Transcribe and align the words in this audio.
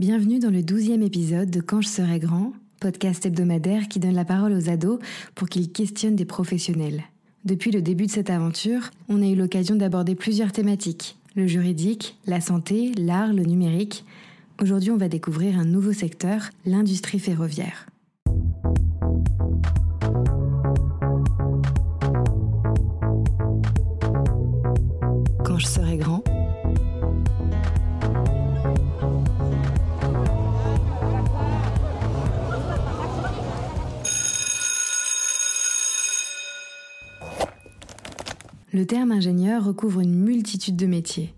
Bienvenue 0.00 0.38
dans 0.38 0.48
le 0.48 0.62
douzième 0.62 1.02
épisode 1.02 1.50
de 1.50 1.60
Quand 1.60 1.82
je 1.82 1.88
serai 1.88 2.18
grand, 2.18 2.54
podcast 2.80 3.26
hebdomadaire 3.26 3.86
qui 3.86 3.98
donne 3.98 4.14
la 4.14 4.24
parole 4.24 4.54
aux 4.54 4.70
ados 4.70 4.98
pour 5.34 5.50
qu'ils 5.50 5.70
questionnent 5.72 6.16
des 6.16 6.24
professionnels. 6.24 7.02
Depuis 7.44 7.70
le 7.70 7.82
début 7.82 8.06
de 8.06 8.10
cette 8.10 8.30
aventure, 8.30 8.92
on 9.10 9.20
a 9.20 9.26
eu 9.26 9.34
l'occasion 9.34 9.76
d'aborder 9.76 10.14
plusieurs 10.14 10.52
thématiques. 10.52 11.18
Le 11.36 11.46
juridique, 11.46 12.16
la 12.24 12.40
santé, 12.40 12.92
l'art, 12.96 13.34
le 13.34 13.42
numérique. 13.42 14.06
Aujourd'hui, 14.62 14.90
on 14.90 14.96
va 14.96 15.08
découvrir 15.08 15.58
un 15.58 15.66
nouveau 15.66 15.92
secteur, 15.92 16.48
l'industrie 16.64 17.18
ferroviaire. 17.18 17.89
Le 38.72 38.86
terme 38.86 39.10
ingénieur 39.10 39.64
recouvre 39.64 39.98
une 39.98 40.14
multitude 40.14 40.76
de 40.76 40.86
métiers. 40.86 41.34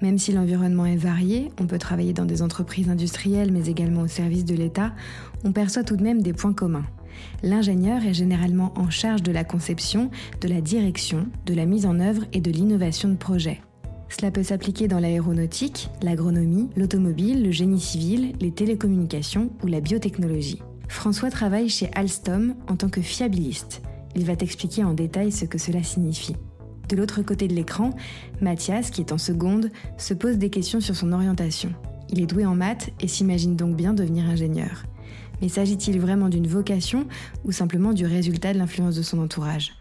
Même 0.00 0.16
si 0.16 0.30
l'environnement 0.30 0.86
est 0.86 0.94
varié, 0.94 1.50
on 1.60 1.66
peut 1.66 1.76
travailler 1.76 2.12
dans 2.12 2.24
des 2.24 2.40
entreprises 2.40 2.88
industrielles 2.88 3.50
mais 3.50 3.66
également 3.66 4.02
au 4.02 4.06
service 4.06 4.44
de 4.44 4.54
l'État, 4.54 4.94
on 5.42 5.50
perçoit 5.50 5.82
tout 5.82 5.96
de 5.96 6.04
même 6.04 6.22
des 6.22 6.32
points 6.32 6.52
communs. 6.52 6.86
L'ingénieur 7.42 8.06
est 8.06 8.14
généralement 8.14 8.72
en 8.76 8.90
charge 8.90 9.24
de 9.24 9.32
la 9.32 9.42
conception, 9.42 10.12
de 10.40 10.46
la 10.46 10.60
direction, 10.60 11.26
de 11.46 11.54
la 11.54 11.66
mise 11.66 11.84
en 11.84 11.98
œuvre 11.98 12.22
et 12.32 12.40
de 12.40 12.52
l'innovation 12.52 13.08
de 13.08 13.16
projets. 13.16 13.60
Cela 14.08 14.30
peut 14.30 14.44
s'appliquer 14.44 14.86
dans 14.86 15.00
l'aéronautique, 15.00 15.90
l'agronomie, 16.00 16.70
l'automobile, 16.76 17.42
le 17.42 17.50
génie 17.50 17.80
civil, 17.80 18.34
les 18.40 18.52
télécommunications 18.52 19.50
ou 19.64 19.66
la 19.66 19.80
biotechnologie. 19.80 20.62
François 20.86 21.30
travaille 21.30 21.70
chez 21.70 21.90
Alstom 21.96 22.54
en 22.68 22.76
tant 22.76 22.88
que 22.88 23.02
fiabiliste. 23.02 23.82
Il 24.14 24.24
va 24.24 24.36
t'expliquer 24.36 24.84
en 24.84 24.94
détail 24.94 25.32
ce 25.32 25.44
que 25.44 25.58
cela 25.58 25.82
signifie. 25.82 26.36
De 26.88 26.96
l'autre 26.96 27.20
côté 27.20 27.48
de 27.48 27.54
l'écran, 27.54 27.90
Mathias, 28.40 28.90
qui 28.90 29.02
est 29.02 29.12
en 29.12 29.18
seconde, 29.18 29.70
se 29.98 30.14
pose 30.14 30.38
des 30.38 30.48
questions 30.48 30.80
sur 30.80 30.96
son 30.96 31.12
orientation. 31.12 31.74
Il 32.08 32.22
est 32.22 32.26
doué 32.26 32.46
en 32.46 32.54
maths 32.54 32.88
et 33.00 33.08
s'imagine 33.08 33.56
donc 33.56 33.76
bien 33.76 33.92
devenir 33.92 34.24
ingénieur. 34.24 34.84
Mais 35.42 35.48
s'agit-il 35.48 36.00
vraiment 36.00 36.30
d'une 36.30 36.46
vocation 36.46 37.06
ou 37.44 37.52
simplement 37.52 37.92
du 37.92 38.06
résultat 38.06 38.54
de 38.54 38.58
l'influence 38.58 38.96
de 38.96 39.02
son 39.02 39.18
entourage? 39.18 39.74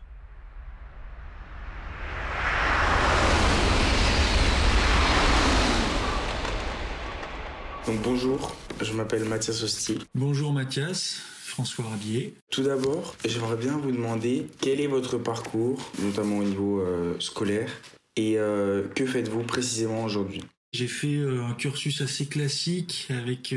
Donc 7.87 8.01
bonjour, 8.03 8.53
je 8.81 8.93
m'appelle 8.93 9.25
Mathias 9.25 9.63
Osti. 9.63 9.97
Bonjour 10.15 10.51
Mathias, 10.51 11.21
François 11.41 11.85
Rabier. 11.85 12.35
Tout 12.51 12.63
d'abord, 12.63 13.15
j'aimerais 13.25 13.57
bien 13.57 13.77
vous 13.77 13.91
demander 13.91 14.47
quel 14.59 14.81
est 14.81 14.87
votre 14.87 15.17
parcours, 15.17 15.91
notamment 16.01 16.39
au 16.39 16.43
niveau 16.43 16.81
euh, 16.81 17.15
scolaire, 17.19 17.71
et 18.15 18.37
euh, 18.37 18.87
que 18.95 19.05
faites-vous 19.05 19.43
précisément 19.43 20.03
aujourd'hui? 20.03 20.43
J'ai 20.73 20.87
fait 20.87 21.15
euh, 21.15 21.45
un 21.45 21.53
cursus 21.53 22.01
assez 22.01 22.25
classique 22.25 23.07
avec 23.09 23.55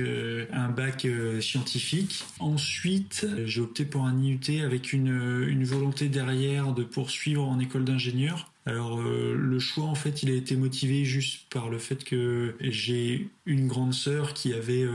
un 0.52 0.68
bac 0.68 1.06
scientifique. 1.40 2.24
Ensuite, 2.38 3.26
j'ai 3.44 3.60
opté 3.60 3.84
pour 3.84 4.04
un 4.04 4.16
IUT 4.16 4.64
avec 4.64 4.92
une, 4.92 5.44
une 5.48 5.64
volonté 5.64 6.08
derrière 6.08 6.72
de 6.72 6.84
poursuivre 6.84 7.46
en 7.46 7.58
école 7.58 7.84
d'ingénieur. 7.84 8.49
Alors 8.66 9.00
le 9.00 9.58
choix 9.58 9.84
en 9.84 9.94
fait 9.94 10.22
il 10.22 10.30
a 10.30 10.34
été 10.34 10.54
motivé 10.54 11.04
juste 11.04 11.48
par 11.50 11.70
le 11.70 11.78
fait 11.78 12.04
que 12.04 12.54
j'ai 12.60 13.28
une 13.46 13.66
grande 13.66 13.94
sœur 13.94 14.34
qui 14.34 14.52
avait 14.52 14.86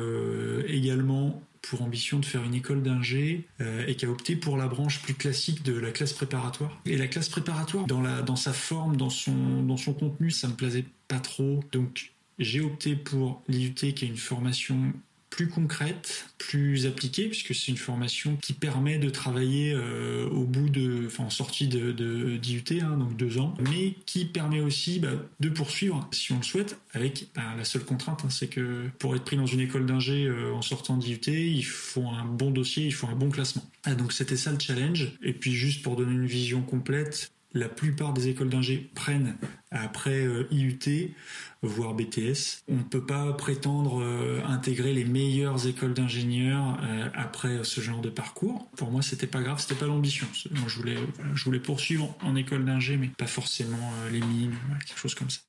également 0.68 1.42
pour 1.70 1.82
ambition 1.82 2.20
de 2.20 2.26
faire 2.26 2.44
une 2.44 2.54
école 2.54 2.84
d'ingé 2.84 3.46
euh, 3.62 3.86
et 3.88 3.96
qui 3.96 4.06
a 4.06 4.10
opté 4.10 4.36
pour 4.36 4.58
la 4.58 4.68
branche 4.68 5.02
plus 5.02 5.14
classique 5.14 5.64
de 5.64 5.78
la 5.78 5.92
classe 5.92 6.14
préparatoire. 6.14 6.80
Et 6.86 6.98
la 6.98 7.08
classe 7.08 7.30
préparatoire, 7.30 7.86
dans, 7.88 8.02
la, 8.02 8.22
dans 8.22 8.36
sa 8.36 8.54
forme, 8.54 8.98
dans 8.98 9.10
son, 9.10 9.64
dans 9.64 9.78
son 9.78 9.94
contenu, 9.94 10.32
ça 10.32 10.48
me 10.48 10.54
plaisait 10.54 10.86
pas 11.08 11.20
trop. 11.20 11.64
Donc 11.72 12.12
j'ai 12.40 12.62
opté 12.62 12.96
pour 12.96 13.42
l'IUT 13.48 13.74
qui 13.74 13.88
est 13.88 14.02
une 14.02 14.18
formation 14.18 14.94
plus 15.36 15.50
concrète, 15.50 16.30
plus 16.38 16.86
appliquée, 16.86 17.28
puisque 17.28 17.54
c'est 17.54 17.68
une 17.68 17.78
formation 17.78 18.38
qui 18.38 18.54
permet 18.54 19.00
de 19.00 19.10
travailler 19.10 19.74
euh, 19.76 20.30
au 20.30 20.46
bout 20.46 20.70
de, 20.70 21.04
enfin 21.08 21.26
en 21.26 21.30
sortie 21.30 21.68
de, 21.68 22.38
d'IUT, 22.38 22.64
hein, 22.82 22.96
donc 22.98 23.18
deux 23.18 23.38
ans, 23.38 23.54
mais 23.70 23.96
qui 24.06 24.24
permet 24.24 24.62
aussi 24.62 25.00
bah, 25.00 25.10
de 25.42 25.50
poursuivre, 25.50 26.08
si 26.14 26.32
on 26.32 26.38
le 26.38 26.44
souhaite, 26.44 26.80
avec 26.94 27.28
bah, 27.36 27.42
la 27.58 27.66
seule 27.66 27.84
contrainte, 27.84 28.22
hein, 28.24 28.30
c'est 28.30 28.48
que 28.48 28.88
pour 28.98 29.14
être 29.14 29.26
pris 29.26 29.36
dans 29.36 29.46
une 29.46 29.60
école 29.60 29.86
d'ingé 29.86 30.26
euh, 30.26 30.54
en 30.54 30.62
sortant 30.62 30.96
d'IUT, 30.96 31.20
il 31.28 31.66
faut 31.66 32.08
un 32.08 32.24
bon 32.24 32.52
dossier, 32.52 32.86
il 32.86 32.94
faut 32.94 33.08
un 33.08 33.16
bon 33.16 33.30
classement. 33.30 33.70
Ah, 33.84 33.94
donc 33.94 34.14
c'était 34.14 34.38
ça 34.38 34.54
le 34.54 34.60
challenge. 34.60 35.12
Et 35.22 35.34
puis 35.34 35.54
juste 35.54 35.82
pour 35.84 35.98
donner 35.98 36.14
une 36.14 36.28
vision 36.28 36.62
complète, 36.62 37.32
la 37.56 37.70
plupart 37.70 38.14
des 38.14 38.28
écoles 38.28 38.50
d'ingé 38.50 38.92
prennent 38.94 39.38
après 39.72 40.26
euh, 40.26 40.48
IUT, 40.52 41.16
voire 41.64 41.94
BTS. 41.94 42.64
On 42.68 42.76
ne 42.76 42.84
peut 42.84 43.06
pas 43.06 43.32
prétendre 43.34 44.02
euh, 44.02 44.44
intégrer 44.46 44.94
les 44.94 45.06
meilleures 45.06 45.66
écoles 45.66 45.94
d'ingénieurs 45.94 46.78
euh, 46.84 47.10
après 47.16 47.64
ce 47.64 47.82
genre 47.82 48.02
de 48.02 48.10
parcours. 48.10 48.70
Pour 48.76 48.92
moi, 48.92 49.02
c'était 49.02 49.26
pas 49.26 49.42
grave, 49.42 49.60
c'était 49.60 49.76
pas 49.76 49.88
l'ambition. 49.88 50.28
Je 50.34 50.76
voulais, 50.76 50.98
je 51.34 51.44
voulais 51.46 51.60
poursuivre 51.60 52.14
en 52.22 52.36
école 52.36 52.66
d'ingé, 52.66 52.98
mais 52.98 53.08
pas 53.08 53.28
forcément 53.28 53.92
les 54.12 54.20
mines, 54.20 54.56
quelque 54.86 55.00
chose 55.00 55.16
comme 55.16 55.30
ça. 55.30 55.40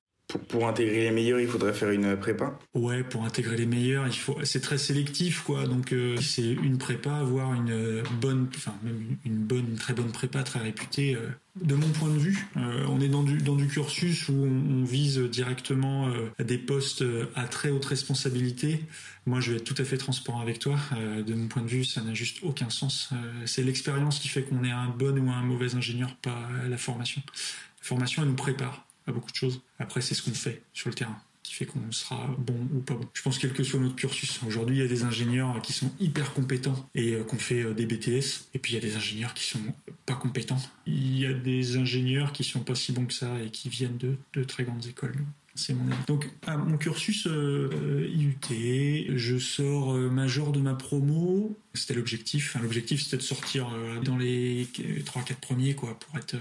Pour, 0.49 0.69
intégrer 0.69 1.03
les 1.03 1.11
meilleurs, 1.11 1.41
il 1.41 1.49
faudrait 1.49 1.73
faire 1.73 1.91
une 1.91 2.17
prépa 2.17 2.59
Ouais, 2.75 3.03
pour 3.03 3.25
intégrer 3.25 3.57
les 3.57 3.67
meilleurs, 3.67 4.07
il 4.07 4.13
faut. 4.13 4.37
C'est 4.45 4.61
très 4.61 4.79
sélectif, 4.79 5.43
quoi. 5.43 5.67
Donc 5.67 5.93
euh, 5.93 6.17
c'est 6.21 6.53
une 6.53 6.79
prépa, 6.79 7.23
voire 7.23 7.55
une 7.55 8.03
bonne, 8.21 8.49
enfin 8.55 8.75
même 8.83 9.17
une 9.25 9.39
bonne, 9.39 9.67
une 9.71 9.77
très 9.77 9.95
bonne 9.95 10.13
prépa, 10.13 10.43
très 10.43 10.61
réputée. 10.61 11.15
Euh. 11.15 11.29
De 11.63 11.75
mon 11.75 11.89
point 11.89 12.11
de 12.11 12.19
vue, 12.19 12.47
euh, 12.59 12.85
on 12.89 13.01
est 13.01 13.09
dans 13.09 13.23
du 13.23 13.39
dans 13.39 13.57
du 13.57 13.67
cursus 13.67 14.29
où 14.29 14.35
on, 14.35 14.85
vise 14.85 15.19
directement 15.19 16.09
des 16.39 16.59
postes 16.59 17.03
à 17.35 17.45
très 17.45 17.71
haute 17.71 17.87
responsabilité. 17.87 18.85
Moi, 19.25 19.41
je 19.41 19.53
vais 19.53 19.57
être 19.57 19.65
tout 19.65 19.81
à 19.81 19.85
fait 19.85 19.97
transparent 19.97 20.41
avec 20.41 20.59
toi. 20.59 20.79
de 21.27 21.35
mon 21.35 21.49
point 21.49 21.63
de 21.63 21.69
vue, 21.69 21.85
ça 21.85 22.03
n'a 22.03 22.15
juste 22.15 22.39
aucun 22.43 22.69
sens. 22.69 23.11
c'est 23.47 23.63
l'expérience 23.63 24.19
qui 24.19 24.29
fait 24.29 24.43
qu'on 24.43 24.65
est 24.65 24.71
un 24.71 24.89
bon 24.89 25.19
ou 25.19 25.31
un 25.31 25.43
mauvais 25.43 25.75
ingénieur, 25.75 26.15
pas 26.17 26.49
la 26.69 26.77
formation. 26.77 27.23
La 27.27 27.85
formation, 27.85 28.23
elle 28.23 28.29
nous 28.29 28.35
prépare 28.35 28.86
beaucoup 29.13 29.31
de 29.31 29.37
choses. 29.37 29.61
Après, 29.79 30.01
c'est 30.01 30.15
ce 30.15 30.23
qu'on 30.23 30.35
fait 30.35 30.63
sur 30.73 30.89
le 30.89 30.95
terrain 30.95 31.21
qui 31.47 31.55
fait 31.55 31.67
qu'on 31.67 31.93
sera 31.93 32.35
bon 32.39 32.59
ou 32.75 32.81
pas 32.81 32.95
bon. 32.95 33.09
Je 33.15 33.23
pense 33.23 33.39
quel 33.39 33.53
que 33.53 33.63
soit 33.63 33.79
notre 33.79 33.95
cursus. 33.95 34.41
Aujourd'hui, 34.45 34.79
il 34.79 34.83
y 34.83 34.85
a 34.85 34.89
des 34.89 35.05
ingénieurs 35.05 35.63
qui 35.63 35.73
sont 35.73 35.93
hyper 36.01 36.35
compétents 36.35 36.89
et 36.95 37.13
euh, 37.13 37.23
qu'on 37.23 37.39
fait 37.39 37.63
euh, 37.63 37.73
des 37.73 37.87
BTS. 37.87 38.49
Et 38.55 38.59
puis, 38.59 38.73
il 38.73 38.75
y 38.75 38.79
a 38.79 38.81
des 38.81 38.97
ingénieurs 38.97 39.33
qui 39.33 39.45
sont 39.45 39.61
pas 40.07 40.17
compétents. 40.17 40.61
Il 40.87 41.17
y 41.17 41.25
a 41.25 41.33
des 41.33 41.77
ingénieurs 41.77 42.33
qui 42.33 42.43
sont 42.43 42.61
pas 42.61 42.75
si 42.75 42.91
bons 42.91 43.07
que 43.07 43.15
ça 43.15 43.41
et 43.41 43.51
qui 43.51 43.69
viennent 43.69 43.97
de, 43.97 44.17
de 44.35 44.43
très 44.43 44.65
grandes 44.65 44.87
écoles. 44.87 45.15
C'est 45.57 45.75
mon 45.75 45.85
Donc, 46.07 46.31
à 46.47 46.57
mon 46.57 46.77
cursus 46.77 47.27
euh, 47.27 48.09
IUT, 48.15 49.17
je 49.17 49.39
sors 49.39 49.95
major 49.95 50.53
de 50.53 50.61
ma 50.61 50.75
promo. 50.75 51.57
C'était 51.75 51.95
l'objectif. 51.95 52.57
l'objectif, 52.61 53.03
c'était 53.03 53.17
de 53.17 53.23
sortir 53.23 53.71
dans 54.05 54.17
les 54.17 54.69
3-4 55.05 55.35
premiers, 55.41 55.75
quoi, 55.75 55.99
pour 55.99 56.19
être 56.19 56.37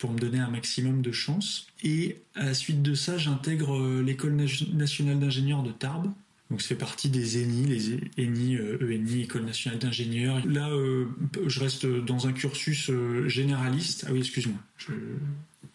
pour 0.00 0.10
me 0.10 0.18
donner 0.18 0.38
un 0.38 0.48
maximum 0.48 1.02
de 1.02 1.12
chance. 1.12 1.68
Et 1.84 2.16
à 2.34 2.46
la 2.46 2.54
suite 2.54 2.82
de 2.82 2.94
ça, 2.94 3.18
j'intègre 3.18 3.76
euh, 3.76 4.02
l'école 4.02 4.34
nationale 4.72 5.20
d'ingénieurs 5.20 5.62
de 5.62 5.70
Tarbes. 5.70 6.10
Donc 6.50 6.62
ça 6.62 6.68
fait 6.68 6.74
partie 6.74 7.10
des 7.10 7.44
ENI, 7.44 7.66
les 7.66 7.94
ENI, 8.18 8.58
ENI, 8.58 9.20
e 9.20 9.20
École 9.20 9.44
nationale 9.44 9.78
d'ingénieurs. 9.78 10.44
Là, 10.46 10.70
euh, 10.70 11.06
je 11.46 11.60
reste 11.60 11.86
dans 11.86 12.26
un 12.26 12.32
cursus 12.32 12.90
euh, 12.90 13.28
généraliste. 13.28 14.06
Ah 14.08 14.12
oui, 14.12 14.20
excuse-moi, 14.20 14.58
je, 14.78 14.92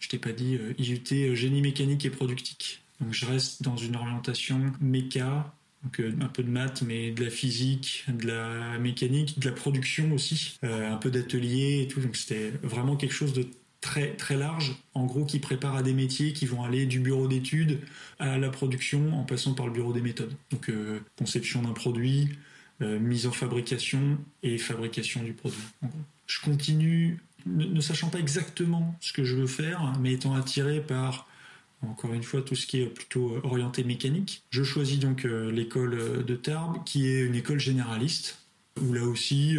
je 0.00 0.08
t'ai 0.08 0.18
pas 0.18 0.32
dit 0.32 0.58
IUT 0.78 1.34
génie 1.34 1.62
mécanique 1.62 2.04
et 2.04 2.10
productique. 2.10 2.82
Donc 3.00 3.12
je 3.12 3.26
reste 3.26 3.62
dans 3.62 3.76
une 3.76 3.96
orientation 3.96 4.72
méca, 4.80 5.52
donc 5.82 6.00
un 6.00 6.28
peu 6.28 6.42
de 6.42 6.50
maths, 6.50 6.82
mais 6.82 7.10
de 7.10 7.24
la 7.24 7.30
physique, 7.30 8.04
de 8.08 8.26
la 8.26 8.78
mécanique, 8.78 9.38
de 9.38 9.48
la 9.48 9.54
production 9.54 10.12
aussi, 10.12 10.58
un 10.62 10.96
peu 10.96 11.10
d'atelier 11.10 11.82
et 11.82 11.88
tout. 11.88 12.00
Donc 12.00 12.16
c'était 12.16 12.52
vraiment 12.62 12.96
quelque 12.96 13.14
chose 13.14 13.32
de 13.32 13.46
très 13.86 14.14
très 14.16 14.36
large, 14.36 14.76
en 14.94 15.06
gros 15.06 15.24
qui 15.24 15.38
prépare 15.38 15.76
à 15.76 15.82
des 15.82 15.92
métiers 15.92 16.32
qui 16.32 16.46
vont 16.46 16.64
aller 16.64 16.86
du 16.86 17.00
bureau 17.00 17.28
d'études 17.28 17.80
à 18.18 18.36
la 18.38 18.50
production 18.50 19.14
en 19.18 19.24
passant 19.24 19.54
par 19.54 19.66
le 19.66 19.72
bureau 19.72 19.92
des 19.92 20.00
méthodes. 20.00 20.34
Donc 20.50 20.68
euh, 20.68 21.00
conception 21.16 21.62
d'un 21.62 21.72
produit, 21.72 22.30
euh, 22.82 22.98
mise 22.98 23.26
en 23.26 23.32
fabrication 23.32 24.18
et 24.42 24.58
fabrication 24.58 25.22
du 25.22 25.32
produit. 25.32 25.58
Je 26.26 26.40
continue, 26.40 27.20
ne, 27.46 27.80
sachant 27.80 28.08
pas 28.08 28.18
exactement 28.18 28.96
ce 29.00 29.12
que 29.12 29.24
je 29.24 29.36
veux 29.36 29.46
faire, 29.46 29.92
mais 30.00 30.14
étant 30.14 30.34
attiré 30.34 30.80
par 30.80 31.28
encore 31.82 32.14
une 32.14 32.22
fois 32.22 32.42
tout 32.42 32.54
ce 32.54 32.66
qui 32.66 32.80
est 32.80 32.86
plutôt 32.86 33.38
orienté 33.42 33.84
mécanique. 33.84 34.42
Je 34.50 34.62
choisis 34.62 34.98
donc 34.98 35.24
euh, 35.24 35.50
l'école 35.50 36.24
de 36.24 36.34
Tarbes, 36.34 36.82
qui 36.84 37.08
est 37.08 37.20
une 37.20 37.34
école 37.34 37.60
généraliste, 37.60 38.38
où 38.80 38.92
là 38.92 39.04
aussi, 39.04 39.56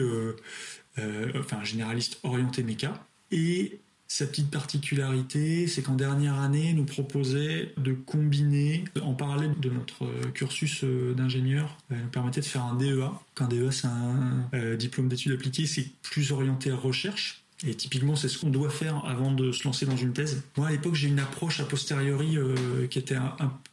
enfin 1.36 1.64
généraliste 1.64 2.20
orienté 2.24 2.62
méca. 2.62 3.04
Et 3.32 3.80
sa 4.08 4.28
petite 4.28 4.52
particularité, 4.52 5.68
c'est 5.68 5.82
qu'en 5.82 5.96
dernière 5.96 6.40
année, 6.40 6.74
nous 6.74 6.86
proposait 6.86 7.74
de 7.78 7.94
combiner, 7.94 8.86
en 9.02 9.14
parallèle 9.14 9.60
de 9.60 9.70
notre 9.72 10.06
cursus 10.34 10.84
d'ingénieur, 10.84 11.76
nous 11.90 12.10
permettait 12.12 12.42
de 12.42 12.46
faire 12.46 12.64
un 12.64 12.76
DEA. 12.76 13.12
Un 13.40 13.48
DEA, 13.48 13.72
c'est 13.72 13.88
un 13.88 14.76
diplôme 14.76 15.08
d'études 15.08 15.32
appliquées, 15.32 15.66
c'est 15.66 15.90
plus 16.04 16.32
orienté 16.32 16.70
à 16.70 16.76
recherche. 16.76 17.47
Et 17.66 17.74
typiquement, 17.74 18.16
c'est 18.16 18.28
ce 18.28 18.38
qu'on 18.38 18.50
doit 18.50 18.70
faire 18.70 19.04
avant 19.06 19.32
de 19.32 19.52
se 19.52 19.64
lancer 19.64 19.86
dans 19.86 19.98
une 19.98 20.14
thèse. 20.14 20.44
Moi, 20.58 20.68
à 20.68 20.72
l'époque, 20.72 20.94
j'ai 20.94 21.08
une 21.08 21.20
approche 21.20 21.60
a 21.60 21.64
posteriori 21.64 22.38
euh, 22.38 22.86
qui 22.88 23.00
était, 23.00 23.18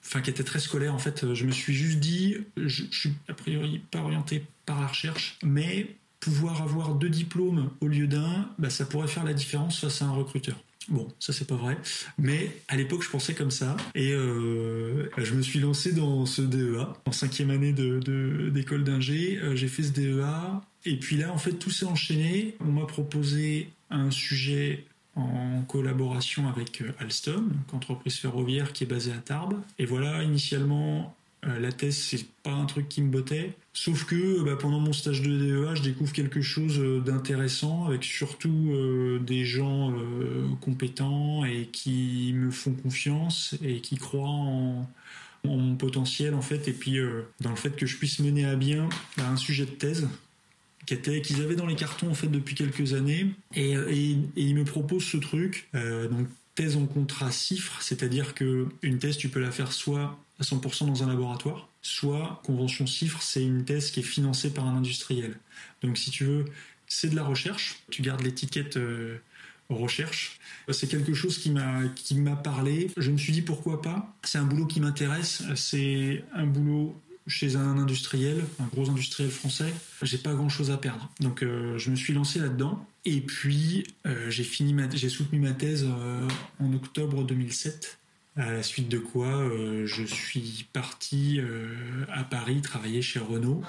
enfin, 0.01 0.23
qui 0.23 0.31
était 0.31 0.45
très 0.45 0.59
scolaire. 0.59 0.95
En 0.95 0.99
fait, 0.99 1.35
je 1.35 1.45
me 1.45 1.53
suis 1.53 1.75
juste 1.75 1.99
dit, 1.99 2.37
je, 2.57 2.85
je 2.91 2.99
suis 2.99 3.13
a 3.29 3.35
priori 3.35 3.83
pas 3.91 4.01
orienté 4.01 4.45
par 4.65 4.81
la 4.81 4.87
recherche, 4.87 5.39
mais 5.43 5.97
pouvoir 6.25 6.63
avoir 6.63 6.95
deux 6.95 7.11
diplômes 7.11 7.69
au 7.83 7.87
lieu 7.87 8.07
d'un, 8.07 8.49
bah, 8.59 8.71
ça 8.71 8.87
pourrait 8.87 9.09
faire 9.09 9.25
la 9.25 9.35
différence 9.35 9.79
face 9.79 10.01
à 10.01 10.07
un 10.07 10.13
recruteur. 10.13 10.57
Bon, 10.89 11.09
ça 11.19 11.33
c'est 11.33 11.47
pas 11.47 11.55
vrai, 11.55 11.79
mais 12.19 12.51
à 12.69 12.77
l'époque 12.77 13.03
je 13.03 13.09
pensais 13.09 13.35
comme 13.35 13.51
ça 13.51 13.77
et 13.95 14.13
euh, 14.13 15.09
je 15.17 15.35
me 15.35 15.41
suis 15.41 15.59
lancé 15.59 15.93
dans 15.93 16.27
ce 16.27 16.43
DEA 16.43 16.87
en 17.07 17.13
cinquième 17.13 17.51
année 17.51 17.73
d'école 17.73 18.85
d'ingé. 18.85 19.39
Euh, 19.39 19.57
j'ai 19.57 19.69
fait 19.69 19.83
ce 19.83 19.93
DEA 19.93 20.61
et 20.85 20.97
puis 20.99 21.17
là 21.17 21.33
en 21.33 21.39
fait 21.39 21.53
tout 21.53 21.71
s'est 21.71 21.87
enchaîné. 21.87 22.55
On 22.61 22.71
m'a 22.71 22.87
proposé 22.87 23.71
un 23.91 24.11
sujet 24.11 24.85
en 25.17 25.63
collaboration 25.63 26.49
avec 26.49 26.83
euh, 26.83 26.93
Alstom, 26.99 27.53
entreprise 27.73 28.17
ferroviaire 28.17 28.73
qui 28.73 28.85
est 28.85 28.87
basée 28.87 29.13
à 29.13 29.19
Tarbes. 29.19 29.61
Et 29.79 29.87
voilà, 29.87 30.23
initialement, 30.23 31.15
euh, 31.46 31.58
la 31.58 31.73
thèse, 31.73 31.96
c'est 31.96 32.26
pas 32.43 32.52
un 32.52 32.64
truc 32.67 32.88
qui 32.88 33.02
me 33.02 33.11
bottait. 33.11 33.55
Sauf 33.73 34.05
que 34.05 34.43
bah, 34.44 34.56
pendant 34.61 34.81
mon 34.81 34.93
stage 34.93 35.23
de 35.23 35.37
DEA, 35.37 35.75
je 35.75 35.82
découvre 35.82 36.12
quelque 36.12 36.43
chose 36.43 36.79
euh, 36.79 37.00
d'intéressant, 37.00 37.87
avec 37.87 38.05
surtout 38.05 38.73
des 39.20 39.44
gens 39.44 39.94
compétents 40.61 41.44
et 41.44 41.67
qui 41.67 42.32
me 42.35 42.50
font 42.50 42.73
confiance 42.73 43.55
et 43.62 43.81
qui 43.81 43.96
croient 43.96 44.29
en, 44.29 44.88
mon 45.44 45.76
potentiel 45.76 46.35
en 46.35 46.41
fait, 46.41 46.69
et 46.69 46.73
puis 46.73 46.99
dans 47.41 47.50
le 47.50 47.56
fait 47.56 47.76
que 47.76 47.85
je 47.85 47.96
puisse 47.99 48.19
mener 48.19 48.46
à 48.46 48.56
bien 48.56 48.88
bah, 49.19 49.29
un 49.29 49.37
sujet 49.37 49.67
de 49.67 49.70
thèse 49.70 50.08
qu'ils 50.85 51.43
avaient 51.43 51.56
dans 51.56 51.67
les 51.67 51.75
cartons 51.75 52.11
en 52.11 52.14
fait 52.14 52.29
depuis 52.29 52.55
quelques 52.55 52.94
années 52.94 53.31
et, 53.55 53.75
ils 54.37 54.55
me 54.55 54.64
proposent 54.64 55.05
ce 55.05 55.17
truc 55.17 55.69
euh, 55.75 56.08
donc 56.08 56.26
thèse 56.55 56.77
en 56.77 56.87
contrat 56.87 57.31
CIFRE 57.31 57.83
c'est-à-dire 57.83 58.35
que 58.35 58.69
une 58.83 58.99
thèse 58.99 59.17
tu 59.17 59.29
peux 59.29 59.41
la 59.41 59.51
faire 59.51 59.73
soit 59.73 60.19
à 60.39 60.43
100% 60.43 60.87
dans 60.87 61.03
un 61.03 61.09
laboratoire 61.09 61.69
soit 61.83 62.41
convention 62.45 62.87
CIFRE 62.87 63.23
c'est 63.23 63.43
une 63.43 63.65
thèse 63.65 63.91
qui 63.91 64.01
est 64.01 64.05
financée 64.05 64.51
par 64.51 64.67
un 64.67 64.77
industriel 64.77 65.39
donc 65.83 65.99
si 65.99 66.11
tu 66.11 66.25
veux 66.25 66.45
c'est 66.87 67.11
de 67.11 67.17
la 67.17 67.25
recherche 67.25 67.83
tu 67.91 68.03
gardes 68.03 68.23
l'étiquette 68.23 68.77
euh, 68.77 69.19
recherche. 69.71 70.39
C'est 70.71 70.89
quelque 70.89 71.15
chose 71.15 71.39
qui 71.39 71.51
m'a 71.51 71.83
qui 71.95 72.15
m'a 72.15 72.37
parlé. 72.37 72.91
Je 72.97 73.11
me 73.11 73.19
suis 73.19 73.33
dit 73.33 73.43
pourquoi 73.43 73.83
pas. 73.83 74.15
C'est 74.23 74.39
un 74.39 74.45
boulot 74.45 74.67
qui 74.67 74.81
m'intéresse. 74.81 75.43
C'est 75.56 76.25
un 76.35 76.47
boulot 76.47 77.01
chez 77.26 77.56
un 77.56 77.79
industriel, 77.79 78.44
un 78.61 78.67
gros 78.67 78.91
industriel 78.91 79.31
français, 79.31 79.73
j'ai 80.03 80.19
pas 80.19 80.35
grand 80.35 80.49
chose 80.49 80.71
à 80.71 80.76
perdre. 80.76 81.11
Donc 81.21 81.43
euh, 81.43 81.79
je 81.79 81.91
me 81.91 81.97
suis 81.97 82.12
lancé 82.12 82.38
là-dedans. 82.38 82.87
Et 83.06 83.21
puis 83.21 83.87
euh, 84.06 84.31
j'ai 84.31 84.44
fini 84.44 84.75
j'ai 84.94 85.09
soutenu 85.09 85.38
ma 85.38 85.53
thèse 85.53 85.87
euh, 85.87 86.29
en 86.61 86.73
octobre 86.73 87.25
2007. 87.25 87.99
À 88.37 88.50
la 88.50 88.62
suite 88.65 88.88
de 88.88 88.99
quoi 88.99 89.49
je 89.85 90.03
suis 90.03 90.67
parti 90.73 91.38
à 92.12 92.25
Paris 92.25 92.62
travailler 92.62 93.00
chez 93.00 93.21
Renault. 93.21 93.62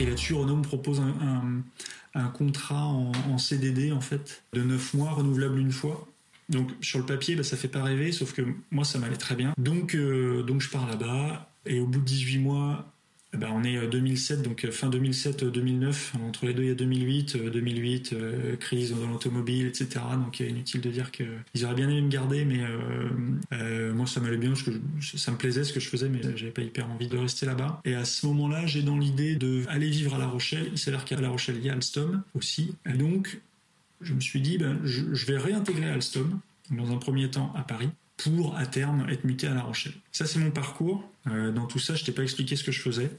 Et 0.00 0.06
là-dessus, 0.06 0.34
Renault 0.34 0.56
me 0.56 0.62
propose 0.62 1.00
un, 1.00 2.28
contrat 2.30 2.84
en, 2.84 3.38
CDD 3.38 3.92
en 3.92 4.00
fait 4.00 4.42
de 4.54 4.62
9 4.64 4.94
mois 4.94 5.12
renouvelable 5.12 5.60
une 5.60 5.70
fois. 5.70 6.08
Donc 6.48 6.72
sur 6.80 6.98
le 6.98 7.06
papier, 7.06 7.36
bah, 7.36 7.44
ça 7.44 7.56
fait 7.56 7.68
pas 7.68 7.84
rêver, 7.84 8.10
sauf 8.10 8.32
que 8.32 8.42
moi 8.72 8.84
ça 8.84 8.98
m'allait 8.98 9.16
très 9.16 9.36
bien. 9.36 9.54
Donc, 9.56 9.94
donc 9.94 10.60
je 10.60 10.68
pars 10.68 10.88
là-bas 10.88 11.48
et 11.66 11.80
au 11.80 11.86
bout 11.86 12.00
de 12.00 12.04
18 12.04 12.38
mois, 12.38 12.92
eh 13.36 13.38
ben 13.38 13.50
on 13.52 13.64
est 13.64 13.86
2007, 13.86 14.38
euh, 14.38 14.42
donc 14.42 14.64
euh, 14.64 14.70
fin 14.70 14.88
2007-2009. 14.88 16.16
Entre 16.26 16.46
les 16.46 16.54
deux, 16.54 16.62
il 16.62 16.68
y 16.68 16.70
a 16.70 16.74
2008, 16.74 17.36
2008, 17.36 18.12
euh, 18.12 18.56
crise 18.56 18.94
dans 18.94 19.08
l'automobile, 19.08 19.66
etc. 19.66 20.00
Donc 20.16 20.40
inutile 20.40 20.80
de 20.80 20.90
dire 20.90 21.10
qu'ils 21.10 21.64
auraient 21.64 21.74
bien 21.74 21.90
aimé 21.90 22.00
me 22.00 22.08
garder, 22.08 22.44
mais 22.44 22.62
moi 23.92 24.06
ça 24.06 24.20
m'allait 24.20 24.38
bien, 24.38 24.54
ça 25.00 25.32
me 25.32 25.36
plaisait 25.36 25.64
ce 25.64 25.72
que 25.72 25.80
je 25.80 25.88
faisais, 25.88 26.08
mais 26.08 26.20
j'avais 26.36 26.50
pas 26.50 26.62
hyper 26.62 26.88
envie 26.88 27.08
de 27.08 27.18
rester 27.18 27.44
là-bas. 27.44 27.80
Et 27.84 27.94
à 27.94 28.04
ce 28.04 28.26
moment-là, 28.26 28.66
j'ai 28.66 28.82
dans 28.82 28.96
l'idée 28.96 29.36
d'aller 29.36 29.90
vivre 29.90 30.14
à 30.14 30.18
La 30.18 30.26
Rochelle. 30.28 30.68
Il 30.72 30.78
s'avère 30.78 31.04
qu'à 31.04 31.20
La 31.20 31.28
Rochelle, 31.28 31.56
il 31.58 31.64
y 31.64 31.70
a 31.70 31.74
Alstom 31.74 32.22
aussi. 32.34 32.74
Et 32.86 32.96
donc, 32.96 33.40
je 34.00 34.14
me 34.14 34.20
suis 34.20 34.40
dit, 34.40 34.56
ben, 34.56 34.78
je 34.84 35.26
vais 35.26 35.36
réintégrer 35.36 35.90
Alstom, 35.90 36.40
dans 36.70 36.90
un 36.90 36.96
premier 36.96 37.30
temps 37.30 37.52
à 37.54 37.62
Paris 37.62 37.90
pour 38.16 38.56
à 38.56 38.66
terme 38.66 39.06
être 39.10 39.24
muté 39.24 39.46
à 39.46 39.54
La 39.54 39.62
Rochelle. 39.62 39.92
Ça 40.12 40.26
c'est 40.26 40.38
mon 40.38 40.50
parcours. 40.50 41.08
Euh, 41.26 41.50
dans 41.50 41.66
tout 41.66 41.78
ça, 41.78 41.94
je 41.94 42.04
t'ai 42.04 42.12
pas 42.12 42.22
expliqué 42.22 42.56
ce 42.56 42.64
que 42.64 42.72
je 42.72 42.80
faisais. 42.80 43.10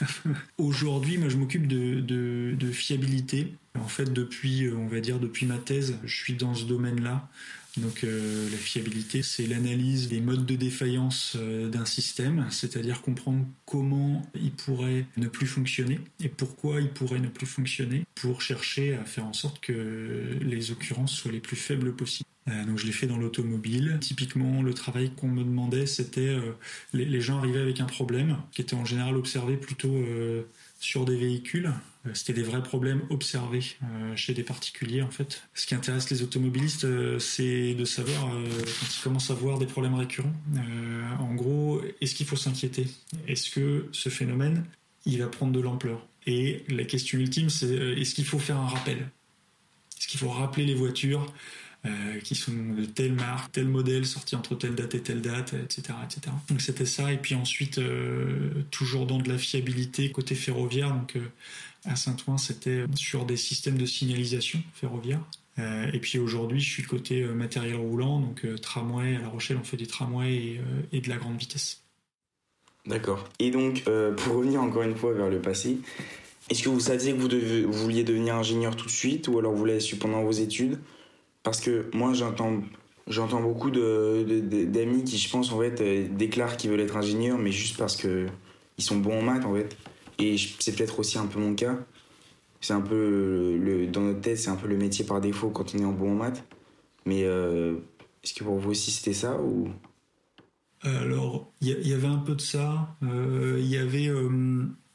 Aujourd'hui, 0.58 1.18
moi 1.18 1.28
je 1.28 1.36
m'occupe 1.36 1.66
de, 1.66 2.00
de, 2.00 2.70
fiabilité. 2.72 3.54
En 3.78 3.88
fait, 3.88 4.12
depuis, 4.12 4.64
euh, 4.64 4.76
on 4.76 4.86
va 4.86 5.00
dire 5.00 5.18
depuis 5.18 5.46
ma 5.46 5.58
thèse, 5.58 5.98
je 6.04 6.16
suis 6.16 6.34
dans 6.34 6.54
ce 6.54 6.64
domaine-là. 6.64 7.28
Donc 7.76 8.04
euh, 8.04 8.48
la 8.50 8.56
fiabilité, 8.56 9.22
c'est 9.22 9.46
l'analyse 9.46 10.08
des 10.08 10.20
modes 10.20 10.46
de 10.46 10.54
défaillance 10.54 11.36
d'un 11.36 11.84
système, 11.84 12.46
c'est-à-dire 12.50 13.02
comprendre 13.02 13.44
comment 13.66 14.22
il 14.34 14.52
pourrait 14.52 15.06
ne 15.16 15.26
plus 15.26 15.46
fonctionner 15.46 16.00
et 16.20 16.28
pourquoi 16.28 16.80
il 16.80 16.90
pourrait 16.90 17.20
ne 17.20 17.28
plus 17.28 17.46
fonctionner 17.46 18.04
pour 18.14 18.42
chercher 18.42 18.94
à 18.94 19.04
faire 19.04 19.26
en 19.26 19.32
sorte 19.32 19.60
que 19.60 20.38
les 20.40 20.70
occurrences 20.70 21.12
soient 21.12 21.32
les 21.32 21.40
plus 21.40 21.56
faibles 21.56 21.94
possibles. 21.94 22.28
Euh, 22.48 22.64
donc 22.64 22.78
je 22.78 22.86
l'ai 22.86 22.92
fait 22.92 23.06
dans 23.06 23.16
l'automobile. 23.16 23.98
Typiquement, 24.00 24.62
le 24.62 24.74
travail 24.74 25.10
qu'on 25.10 25.28
me 25.28 25.42
demandait, 25.42 25.86
c'était 25.86 26.28
euh, 26.28 26.52
les, 26.92 27.20
gens 27.20 27.38
arrivaient 27.38 27.60
avec 27.60 27.80
un 27.80 27.86
problème 27.86 28.36
qui 28.52 28.60
était 28.60 28.74
en 28.74 28.84
général 28.84 29.16
observé 29.16 29.56
plutôt 29.56 29.94
euh, 29.94 30.42
sur 30.84 31.04
des 31.04 31.16
véhicules. 31.16 31.72
C'était 32.12 32.34
des 32.34 32.42
vrais 32.42 32.62
problèmes 32.62 33.00
observés 33.08 33.62
chez 34.14 34.34
des 34.34 34.42
particuliers 34.42 35.00
en 35.00 35.10
fait. 35.10 35.42
Ce 35.54 35.66
qui 35.66 35.74
intéresse 35.74 36.10
les 36.10 36.22
automobilistes, 36.22 36.86
c'est 37.18 37.72
de 37.72 37.84
savoir 37.86 38.28
quand 38.28 38.94
ils 38.94 39.02
commencent 39.02 39.30
à 39.30 39.34
voir 39.34 39.58
des 39.58 39.64
problèmes 39.64 39.94
récurrents. 39.94 40.34
en 41.18 41.34
gros, 41.34 41.80
est-ce 42.02 42.14
qu'il 42.14 42.26
faut 42.26 42.36
s'inquiéter? 42.36 42.86
Est-ce 43.26 43.50
que 43.50 43.88
ce 43.92 44.10
phénomène, 44.10 44.64
il 45.06 45.18
va 45.18 45.28
prendre 45.28 45.52
de 45.52 45.60
l'ampleur? 45.60 46.06
Et 46.26 46.64
la 46.68 46.84
question 46.84 47.18
ultime, 47.18 47.48
c'est 47.48 47.74
est-ce 47.74 48.14
qu'il 48.14 48.26
faut 48.26 48.38
faire 48.38 48.58
un 48.58 48.66
rappel? 48.66 48.98
Est-ce 49.98 50.06
qu'il 50.06 50.20
faut 50.20 50.28
rappeler 50.28 50.66
les 50.66 50.74
voitures? 50.74 51.32
Euh, 51.86 52.18
qui 52.20 52.34
sont 52.34 52.52
de 52.74 52.86
telle 52.86 53.12
marque, 53.12 53.52
tel 53.52 53.68
modèle, 53.68 54.06
sorti 54.06 54.34
entre 54.36 54.54
telle 54.54 54.74
date 54.74 54.94
et 54.94 55.02
telle 55.02 55.20
date, 55.20 55.52
etc. 55.52 55.92
etc. 56.02 56.34
Donc 56.48 56.62
c'était 56.62 56.86
ça. 56.86 57.12
Et 57.12 57.18
puis 57.18 57.34
ensuite, 57.34 57.76
euh, 57.76 58.48
toujours 58.70 59.04
dans 59.04 59.18
de 59.18 59.28
la 59.28 59.36
fiabilité 59.36 60.10
côté 60.10 60.34
ferroviaire. 60.34 60.94
Donc 60.94 61.16
euh, 61.16 61.20
à 61.84 61.94
Saint-Ouen, 61.94 62.38
c'était 62.38 62.86
sur 62.94 63.26
des 63.26 63.36
systèmes 63.36 63.76
de 63.76 63.84
signalisation 63.84 64.62
ferroviaire. 64.72 65.20
et 65.58 65.98
puis 66.00 66.18
aujourd'hui, 66.18 66.58
je 66.58 66.70
suis 66.70 66.82
côté 66.84 67.22
matériel 67.22 67.76
roulant, 67.76 68.18
donc 68.18 68.46
tramway. 68.62 69.16
À 69.16 69.20
La 69.20 69.28
Rochelle, 69.28 69.58
on 69.60 69.64
fait 69.64 69.76
des 69.76 69.86
tramways 69.86 70.60
et, 70.90 71.00
de 71.02 71.08
la 71.10 71.18
grande 71.18 71.36
vitesse. 71.36 71.82
D'accord. 72.86 73.28
Et 73.38 73.50
donc, 73.50 73.84
pour 74.16 74.36
revenir 74.36 74.62
encore 74.62 74.84
une 74.84 74.96
fois 74.96 75.12
vers 75.12 75.28
le 75.28 75.42
passé, 75.42 75.76
est-ce 76.48 76.62
que 76.62 76.70
vous 76.70 76.80
saviez 76.80 77.12
que 77.12 77.18
vous, 77.18 77.72
vouliez 77.72 78.04
devenir 78.04 78.36
ingénieur 78.36 78.74
tout 78.74 78.86
de 78.86 78.90
suite 78.90 79.28
ou 79.28 79.38
alors 79.38 79.52
vous 79.52 79.66
l'avez 79.66 79.80
su 79.80 79.96
pendant 79.96 80.22
vos 80.22 80.32
études? 80.32 80.78
Parce 81.44 81.60
que 81.60 81.88
moi, 81.92 82.14
j'entends, 82.14 82.62
j'entends 83.06 83.40
beaucoup 83.40 83.70
de, 83.70 84.40
d'amis 84.64 85.04
qui, 85.04 85.18
je 85.18 85.30
pense, 85.30 85.52
en 85.52 85.60
fait, 85.60 85.80
euh, 85.80 86.08
déclarent 86.10 86.56
qu'ils 86.56 86.70
veulent 86.70 86.80
être 86.80 86.96
ingénieurs, 86.96 87.38
mais 87.38 87.52
juste 87.52 87.76
parce 87.76 87.96
qu'ils 87.96 88.28
sont 88.78 88.96
bons 88.96 89.20
en 89.20 89.22
maths, 89.22 89.44
en 89.44 89.54
fait. 89.54 89.76
Et 90.18 90.36
c'est 90.58 90.74
peut-être 90.74 90.98
aussi 90.98 91.18
un 91.18 91.26
peu 91.26 91.38
mon 91.38 91.54
cas. 91.54 91.78
C'est 92.60 92.72
un 92.72 92.80
peu, 92.80 93.88
dans 93.92 94.00
notre 94.00 94.22
tête, 94.22 94.38
c'est 94.38 94.48
un 94.48 94.56
peu 94.56 94.68
le 94.68 94.78
métier 94.78 95.04
par 95.04 95.20
défaut 95.20 95.50
quand 95.50 95.74
on 95.74 95.78
est 95.78 95.84
en 95.84 95.92
bon 95.92 96.12
en 96.12 96.14
maths. 96.14 96.42
Mais 97.04 97.24
euh, 97.24 97.76
est-ce 98.22 98.32
que 98.32 98.42
pour 98.42 98.58
vous 98.58 98.70
aussi 98.70 98.90
c'était 98.90 99.12
ça 99.12 99.38
ou? 99.38 99.68
Alors, 100.82 101.52
il 101.60 101.68
y, 101.86 101.92
avait 101.92 102.06
un 102.06 102.18
peu 102.18 102.34
de 102.34 102.40
ça. 102.40 102.96
Euh, 103.02 103.58
il 103.58 103.66
y 103.66 103.76
avait 103.76 104.10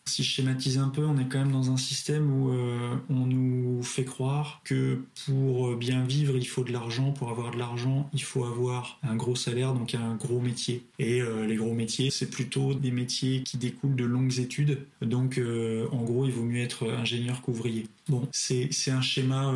si 0.10 0.24
je 0.24 0.30
schématise 0.30 0.78
un 0.78 0.90
peu, 0.90 1.06
on 1.06 1.18
est 1.18 1.28
quand 1.28 1.40
même 1.40 1.52
dans 1.52 1.72
un 1.72 1.78
système 1.78 2.32
où 2.32 2.50
euh, 2.50 2.96
on 3.10 3.26
nous 3.26 3.84
fait 3.84 4.04
croire 4.04 4.62
que 4.64 5.00
pour 5.26 5.76
bien 5.76 6.04
vivre, 6.04 6.36
il 6.36 6.48
faut 6.48 6.64
de 6.64 6.72
l'argent. 6.72 7.12
Pour 7.12 7.30
avoir 7.30 7.52
de 7.52 7.58
l'argent, 7.58 8.10
il 8.14 8.24
faut 8.24 8.44
avoir 8.44 9.00
un 9.04 9.16
gros 9.16 9.36
salaire, 9.36 9.74
donc 9.74 9.94
un 9.96 10.16
gros 10.16 10.40
métier. 10.40 10.84
Et 10.98 11.22
euh, 11.22 11.46
les 11.46 11.56
gros 11.56 11.74
métiers, 11.74 12.10
c'est 12.10 12.30
plutôt 12.30 12.74
des 12.74 12.92
métiers 12.92 13.44
qui 13.44 13.58
découlent 13.58 13.96
de 13.96 14.06
longues 14.06 14.40
études. 14.40 14.80
Donc, 15.02 15.38
euh, 15.38 15.88
en 15.92 16.04
gros, 16.04 16.26
il 16.26 16.32
vaut 16.32 16.44
mieux 16.44 16.62
être 16.62 16.90
ingénieur 16.92 17.42
qu'ouvrier. 17.42 17.88
Bon, 18.08 18.28
c'est 18.32 18.70
un 18.88 19.02
schéma. 19.02 19.54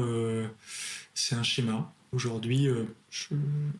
c'est 1.13 1.35
un 1.35 1.43
schéma. 1.43 1.91
Aujourd'hui, 2.11 2.67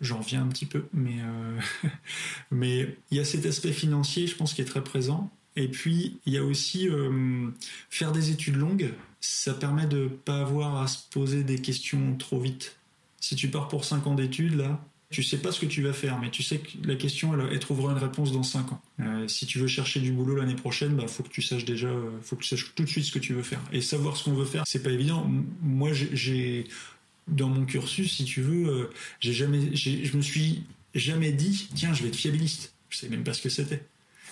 j'en 0.02 0.20
viens 0.20 0.42
un 0.42 0.48
petit 0.48 0.66
peu, 0.66 0.86
mais 2.52 2.98
il 3.12 3.18
y 3.18 3.20
a 3.20 3.26
cet 3.26 3.46
aspect 3.46 3.72
financier, 3.72 4.26
je 4.26 4.36
pense, 4.36 4.54
qui 4.54 4.62
est 4.62 4.66
très 4.66 4.84
présent. 4.84 5.32
Et 5.56 5.68
puis, 5.68 6.20
il 6.26 6.34
y 6.34 6.38
a 6.38 6.44
aussi 6.44 6.90
euh, 6.90 7.50
faire 7.90 8.12
des 8.12 8.32
études 8.32 8.56
longues, 8.56 8.94
ça 9.22 9.54
permet 9.54 9.86
de 9.86 10.04
ne 10.04 10.08
pas 10.08 10.42
avoir 10.42 10.82
à 10.82 10.88
se 10.88 10.98
poser 11.12 11.44
des 11.44 11.62
questions 11.62 12.16
trop 12.18 12.40
vite. 12.40 12.78
Si 13.20 13.36
tu 13.36 13.50
pars 13.50 13.68
pour 13.68 13.86
5 13.86 14.06
ans 14.08 14.16
d'études, 14.16 14.56
là, 14.56 14.84
tu 15.14 15.22
sais 15.24 15.38
pas 15.38 15.52
ce 15.52 15.60
que 15.60 15.66
tu 15.66 15.82
vas 15.84 15.94
faire, 15.94 16.20
mais 16.20 16.32
tu 16.32 16.42
sais 16.42 16.58
que 16.58 16.70
la 16.86 16.96
question, 16.96 17.40
elle, 17.40 17.60
trouvera 17.60 17.92
une 17.92 18.00
réponse 18.00 18.32
dans 18.32 18.44
5 18.44 18.74
ans. 18.74 18.82
Euh, 19.00 19.28
si 19.28 19.46
tu 19.46 19.60
veux 19.60 19.68
chercher 19.68 20.00
du 20.00 20.12
boulot 20.12 20.36
l'année 20.36 20.56
prochaine, 20.56 20.96
bah, 20.96 21.08
faut 21.08 21.24
que 21.24 21.30
tu 21.30 21.42
saches 21.42 21.66
déjà, 21.66 21.88
euh, 21.88 22.10
faut 22.24 22.36
que 22.36 22.42
tu 22.42 22.50
saches 22.50 22.74
tout 22.74 22.84
de 22.84 22.90
suite 22.90 23.06
ce 23.06 23.12
que 23.12 23.20
tu 23.20 23.34
veux 23.34 23.44
faire. 23.44 23.62
Et 23.72 23.80
savoir 23.80 24.18
ce 24.18 24.24
qu'on 24.24 24.34
veut 24.34 24.46
faire, 24.46 24.64
c'est 24.66 24.82
pas 24.82 24.90
évident. 24.90 25.30
Moi, 25.62 25.92
j'ai, 25.94 26.66
dans 27.28 27.48
mon 27.48 27.64
cursus, 27.66 28.12
si 28.12 28.26
tu 28.26 28.42
veux, 28.42 28.68
euh, 28.68 28.90
j'ai 29.20 29.34
jamais, 29.34 29.76
je 29.76 30.18
me 30.18 30.22
suis 30.22 30.64
jamais 30.96 31.32
dit, 31.32 31.70
tiens, 31.76 31.94
je 31.94 32.02
vais 32.02 32.10
être 32.10 32.16
fiabiliste. 32.16 32.74
Je 32.90 32.98
sais 32.98 33.10
même 33.10 33.24
pas 33.24 33.34
ce 33.34 33.42
que 33.42 33.50
c'était. 33.50 33.86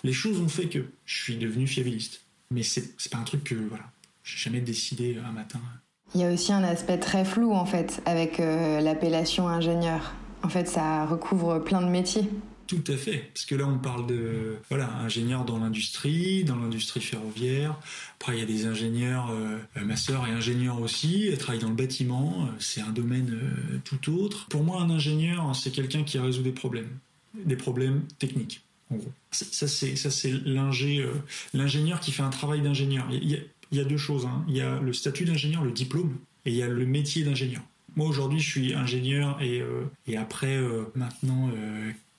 Les 0.04 0.14
choses 0.14 0.40
ont 0.40 0.48
fait 0.48 0.68
que 0.68 0.80
je 1.06 1.24
suis 1.24 1.38
devenu 1.38 1.68
fiabiliste. 1.68 2.22
Mais 2.52 2.64
c'est, 2.64 2.94
c'est 2.98 3.12
pas 3.12 3.18
un 3.18 3.24
truc 3.24 3.44
que, 3.44 3.56
voilà, 3.56 3.86
j'ai 4.24 4.38
jamais 4.38 4.62
décidé 4.62 5.18
un 5.26 5.32
matin. 5.32 5.60
Il 6.14 6.22
y 6.22 6.26
a 6.26 6.34
aussi 6.34 6.52
un 6.52 6.64
aspect 6.64 6.98
très 6.98 7.24
flou 7.24 7.54
en 7.54 7.66
fait 7.66 8.02
avec 8.06 8.40
l'appellation 8.40 9.48
ingénieur. 9.48 10.14
En 10.44 10.50
fait, 10.50 10.68
ça 10.68 11.06
recouvre 11.06 11.60
plein 11.60 11.82
de 11.82 11.88
métiers. 11.88 12.28
Tout 12.72 12.84
à 12.88 12.96
fait, 12.96 13.30
parce 13.34 13.46
que 13.46 13.54
là 13.54 13.68
on 13.68 13.78
parle 13.78 14.08
de 14.08 14.56
voilà 14.70 14.90
ingénieur 15.00 15.44
dans 15.44 15.60
l'industrie, 15.60 16.46
dans 16.46 16.56
l'industrie 16.56 17.02
ferroviaire. 17.02 17.78
Après 18.18 18.38
il 18.38 18.40
y 18.40 18.42
a 18.42 18.46
des 18.46 18.66
ingénieurs, 18.66 19.30
euh, 19.32 19.58
ma 19.84 19.98
sœur 19.98 20.26
est 20.26 20.32
ingénieure 20.32 20.80
aussi, 20.80 21.28
elle 21.28 21.38
travaille 21.38 21.60
dans 21.60 21.68
le 21.68 21.76
bâtiment. 21.76 22.46
Euh, 22.46 22.52
c'est 22.60 22.80
un 22.80 22.92
domaine 22.92 23.34
euh, 23.34 23.78
tout 23.84 24.14
autre. 24.14 24.48
Pour 24.48 24.64
moi, 24.64 24.82
un 24.82 24.90
ingénieur, 24.90 25.54
c'est 25.54 25.72
quelqu'un 25.72 26.04
qui 26.04 26.18
résout 26.18 26.44
des 26.44 26.54
problèmes, 26.54 26.88
des 27.34 27.58
problèmes 27.58 28.04
techniques. 28.20 28.62
Ça 29.32 29.68
c'est 29.68 29.96
c'est 29.96 30.32
l'ingénieur 31.54 32.00
qui 32.00 32.12
fait 32.12 32.24
un 32.24 32.30
travail 32.30 32.62
d'ingénieur. 32.62 33.08
Il, 33.12 33.44
y 33.72 33.80
a 33.80 33.84
deux 33.84 33.98
choses. 33.98 34.26
Hein. 34.26 34.44
Il 34.48 34.56
y 34.56 34.62
a 34.62 34.80
le 34.80 34.94
statut 34.94 35.26
d'ingénieur, 35.26 35.64
le 35.64 35.72
diplôme, 35.72 36.18
et 36.46 36.52
il 36.52 36.56
y 36.56 36.64
a 36.64 36.68
le 36.68 36.86
métier 36.86 37.24
d'ingénieur. 37.24 37.62
Moi 37.96 38.08
aujourd'hui 38.08 38.40
je 38.40 38.50
suis 38.50 38.74
ingénieur 38.74 39.42
et, 39.42 39.62
euh, 39.62 39.84
après 40.18 40.56
euh, 40.56 40.86
maintenant 40.96 41.52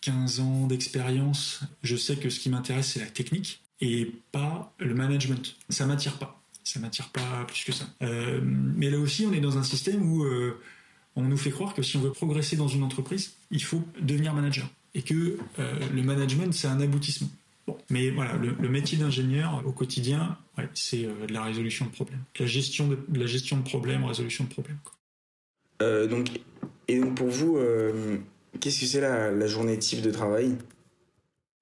15 0.03 0.41
euh, 0.41 0.43
ans 0.43 0.67
d'expérience, 0.67 1.61
je 1.83 1.97
sais 1.97 2.17
que 2.17 2.31
ce 2.31 2.41
qui 2.41 2.51
m'intéresse 2.51 2.93
c'est 2.93 3.01
la 3.01 3.07
technique 3.07 3.63
et 3.81 4.13
pas 4.33 4.73
le 4.79 4.95
management. 4.95 5.57
Ça 5.69 5.87
m'attire 5.87 6.19
pas. 6.19 6.41
Ça 6.65 6.79
m'attire 6.79 7.09
pas 7.09 7.45
plus 7.47 7.65
que 7.65 7.73
ça. 7.73 7.87
mais 8.01 8.91
là 8.91 8.99
aussi 8.99 9.27
on 9.27 9.33
est 9.33 9.41
dans 9.41 9.59
un 9.59 9.63
système 9.63 10.03
où 10.03 10.25
on 11.17 11.23
nous 11.23 11.37
fait 11.37 11.51
croire 11.51 11.75
que 11.75 11.83
si 11.83 11.97
on 11.97 12.01
veut 12.01 12.13
progresser 12.13 12.57
dans 12.57 12.69
une 12.69 12.83
entreprise, 12.83 13.35
il 13.51 13.63
faut 13.63 13.83
devenir 14.01 14.35
manager 14.35 14.69
et 14.95 15.03
que 15.03 15.39
le 15.59 16.03
management 16.03 16.53
c'est 16.53 16.69
un 16.69 16.81
aboutissement. 16.81 17.29
Bon, 17.67 17.79
mais 17.91 18.11
voilà, 18.11 18.35
le, 18.35 18.69
métier 18.69 18.99
d'ingénieur 18.99 19.63
au 19.65 19.73
quotidien, 19.73 20.37
c'est 20.75 21.03
de 21.03 21.33
la 21.33 21.45
résolution 21.45 21.87
de 21.87 21.91
problèmes, 21.91 22.25
la 22.39 22.47
gestion 22.47 22.89
de, 22.89 22.99
la 23.15 23.27
gestion 23.27 23.57
de 23.57 23.63
problèmes, 23.63 24.05
résolution 24.05 24.45
de 24.45 24.49
problèmes. 24.49 24.79
Euh, 25.83 26.07
donc, 26.07 26.29
et 26.89 27.01
donc 27.01 27.15
pour 27.17 27.29
vous, 27.29 27.57
euh, 27.57 28.19
qu'est-ce 28.61 28.81
que 28.81 28.87
c'est 28.87 29.01
la, 29.01 29.47
journée 29.47 29.79
type 29.79 30.03
de 30.03 30.11
travail? 30.11 30.57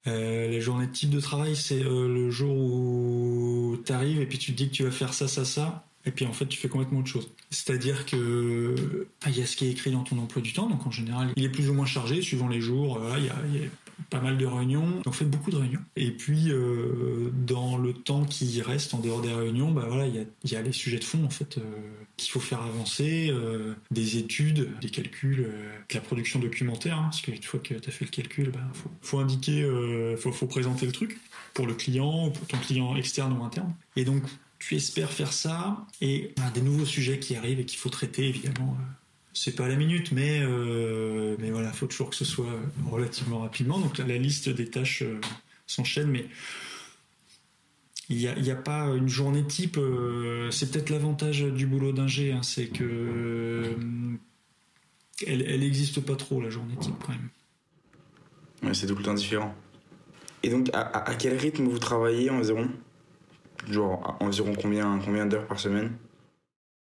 Euh, 0.07 0.51
La 0.51 0.61
journée 0.61 0.89
type 0.89 1.11
de 1.11 1.21
travail, 1.21 1.57
c'est 1.57 1.83
le 1.83 2.31
jour 2.31 2.55
où 2.55 3.79
tu 3.85 3.93
arrives 3.93 4.21
et 4.21 4.27
puis 4.27 4.39
tu 4.39 4.53
te 4.53 4.57
dis 4.57 4.69
que 4.69 4.75
tu 4.75 4.85
vas 4.85 4.91
faire 4.91 5.15
ça, 5.15 5.29
ça, 5.29 5.45
ça, 5.45 5.90
et 6.07 6.11
puis 6.11 6.25
en 6.27 6.33
fait 6.33 6.47
tu 6.47 6.59
fais 6.59 6.69
complètement 6.69 7.01
autre 7.01 7.09
chose. 7.09 7.31
C'est-à-dire 7.51 8.07
que 8.07 9.07
il 9.27 9.39
y 9.39 9.43
a 9.43 9.47
ce 9.47 9.57
qui 9.57 9.67
est 9.67 9.71
écrit 9.71 9.91
dans 9.91 10.03
ton 10.03 10.19
emploi 10.19 10.43
du 10.43 10.53
temps, 10.53 10.69
donc 10.69 10.87
en 10.87 10.91
général 10.91 11.33
il 11.37 11.45
est 11.45 11.49
plus 11.51 11.69
ou 11.71 11.75
moins 11.75 11.87
chargé 11.87 12.23
suivant 12.23 12.49
les 12.49 12.61
jours. 12.61 13.01
Il 13.19 13.25
y, 13.25 13.29
a, 13.29 13.35
pas 14.09 14.21
mal 14.21 14.39
de 14.39 14.47
réunions, 14.47 15.03
donc 15.05 15.15
fait 15.15 15.25
beaucoup 15.25 15.51
de 15.51 15.57
réunions. 15.57 15.81
Et 15.97 16.11
puis 16.11 16.51
euh, 16.51 17.31
dans 17.47 17.77
le 17.77 17.93
temps 17.93 18.25
qui 18.25 18.63
reste 18.63 18.95
en 18.95 18.99
dehors 18.99 19.21
des 19.21 19.33
réunions, 19.33 19.71
bah 19.71 19.85
voilà, 19.89 20.07
il 20.07 20.51
y 20.51 20.57
a, 20.57 20.63
les 20.63 20.73
sujets 20.73 20.99
de 20.99 21.05
fond 21.05 21.23
en 21.25 21.31
fait 21.31 21.59
euh, 21.59 21.63
qu'il 22.17 22.31
faut 22.31 22.41
faire 22.41 22.63
avancer, 22.63 23.29
euh, 23.31 23.75
des 23.91 24.17
études, 24.17 24.71
des 24.81 24.91
calculs, 24.91 25.49
de 25.89 25.95
la 25.95 26.01
production 26.01 26.39
documentaire, 26.39 26.97
hein, 26.97 27.05
parce 27.05 27.21
qu'une 27.21 27.43
fois 27.43 27.61
que 27.61 27.75
tu 27.75 27.89
as 27.89 27.93
fait 27.93 28.05
le 28.05 28.11
calcul, 28.11 28.51
bah, 28.51 28.61
faut, 29.03 29.19
indiquer, 29.19 29.69
faut, 30.19 30.33
faut 30.33 30.47
présenter 30.47 30.87
le 30.87 30.93
truc 30.93 31.19
pour 31.55 31.67
le 31.67 31.75
client, 31.75 32.27
ou 32.27 32.31
pour 32.31 32.47
ton 32.47 32.59
client 32.59 32.97
externe 32.97 33.37
ou 33.39 33.45
interne. 33.45 33.75
Et 33.97 34.05
donc 34.05 34.23
tu 34.61 34.77
espères 34.77 35.11
faire 35.11 35.33
ça 35.33 35.87
et 36.01 36.33
a 36.41 36.51
des 36.51 36.61
nouveaux 36.61 36.87
sujets 36.87 37.19
qui 37.19 37.35
arrivent 37.35 37.59
et 37.59 37.67
qu'il 37.67 37.79
faut 37.79 37.91
traiter 37.91 38.29
évidemment 38.29 38.77
c'est 39.33 39.55
pas 39.55 39.67
à 39.67 39.69
la 39.69 39.77
minute, 39.77 40.13
mais 40.13 40.41
euh, 40.43 41.37
mais 41.39 41.51
voilà, 41.51 41.73
faut 41.73 41.87
toujours 41.87 42.11
que 42.11 42.17
ce 42.17 42.25
soit 42.25 42.61
relativement 42.91 43.39
rapidement. 43.39 43.79
Donc 43.79 43.99
la 43.99 44.19
liste 44.19 44.49
des 44.49 44.69
tâches 44.69 45.03
euh, 45.03 45.21
s'enchaîne, 45.67 46.09
mais 46.09 46.27
il 48.11 48.17
n'y 48.17 48.51
a, 48.51 48.57
pas 48.57 48.87
une 48.87 49.09
journée 49.09 49.47
type. 49.47 49.77
Euh, 49.79 50.51
c'est 50.51 50.73
peut-être 50.73 50.91
l'avantage 50.91 51.43
du 51.43 51.67
boulot 51.67 51.93
d'ingé, 51.93 52.33
hein, 52.33 52.43
c'est 52.43 52.67
que 52.67 52.83
euh, 52.83 53.75
elle 55.27 55.61
n'existe 55.61 56.01
pas 56.01 56.17
trop 56.17 56.41
la 56.41 56.51
journée 56.51 56.75
type 56.81 56.97
quand 57.07 57.13
même. 57.13 58.75
C'est 58.75 58.89
tout 58.89 58.97
le 58.97 59.03
temps 59.05 59.15
différent. 59.15 59.55
Et 60.43 60.51
donc, 60.51 60.71
à, 60.73 61.15
quel 61.15 61.37
rythme 61.37 61.69
vous 61.69 61.79
travaillez 61.79 62.31
environ? 62.31 62.69
Genre, 63.69 64.17
environ 64.21 64.53
combien, 64.61 64.99
combien 65.05 65.27
d'heures 65.27 65.47
par 65.47 65.59
semaine 65.59 65.93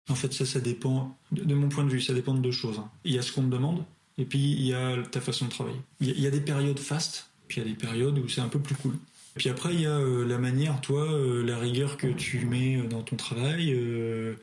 en 0.08 0.14
fait, 0.14 0.32
ça, 0.32 0.46
ça 0.46 0.60
dépend, 0.60 1.16
de, 1.32 1.54
mon 1.54 1.68
point 1.68 1.84
de 1.84 1.90
vue, 1.90 2.00
ça 2.00 2.14
dépend 2.14 2.34
de 2.34 2.40
deux 2.40 2.52
choses. 2.52 2.78
Hein. 2.78 2.90
Il 3.04 3.12
y 3.12 3.18
a 3.18 3.22
ce 3.22 3.32
qu'on 3.32 3.42
te 3.42 3.48
demande, 3.48 3.84
et 4.18 4.24
puis 4.24 4.38
il 4.38 4.66
y 4.66 4.74
a 4.74 5.02
ta 5.02 5.20
façon 5.20 5.46
de 5.46 5.50
travailler. 5.50 5.80
Il 6.00 6.20
y 6.20 6.26
a, 6.26 6.30
des 6.30 6.40
périodes 6.40 6.78
fast, 6.78 7.30
puis 7.48 7.60
il 7.60 7.64
y 7.64 7.66
a 7.66 7.72
des 7.72 7.76
périodes 7.76 8.18
où 8.18 8.28
c'est 8.28 8.40
un 8.40 8.48
peu 8.48 8.60
plus 8.60 8.76
cool. 8.76 8.94
Puis 9.34 9.50
après, 9.50 9.74
il 9.74 9.80
y 9.82 9.86
a 9.86 9.98
euh, 9.98 10.24
la 10.26 10.38
manière, 10.38 10.80
toi, 10.80 11.02
euh, 11.02 11.44
la 11.44 11.58
rigueur 11.58 11.96
que 11.96 12.06
tu 12.06 12.46
mets 12.46 12.78
dans 12.88 13.02
ton 13.02 13.16
travail, 13.16 13.72
euh, 13.74 14.34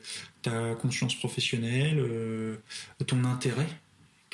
ta 0.42 0.74
conscience 0.74 1.16
professionnelle, 1.16 2.00
ton 3.06 3.24
intérêt 3.24 3.66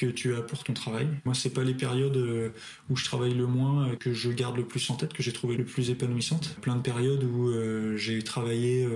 que 0.01 0.07
tu 0.07 0.35
as 0.35 0.41
pour 0.41 0.65
ton 0.65 0.73
travail. 0.73 1.09
Moi, 1.25 1.35
c'est 1.35 1.51
pas 1.51 1.65
les 1.65 1.75
périodes 1.75 2.53
où 2.89 2.97
je 2.97 3.05
travaille 3.05 3.35
le 3.35 3.47
moins 3.47 3.95
que 3.97 4.13
je 4.13 4.31
garde 4.31 4.57
le 4.57 4.65
plus 4.65 4.89
en 4.91 4.97
tête, 4.97 5.13
que 5.13 5.23
j'ai 5.23 5.33
trouvé 5.33 5.57
le 5.57 5.65
plus 5.65 5.91
épanouissante. 5.91 6.57
Plein 6.61 6.77
de 6.77 6.83
périodes 6.83 7.25
où 7.25 7.53
j'ai 7.97 8.23
travaillé 8.23 8.87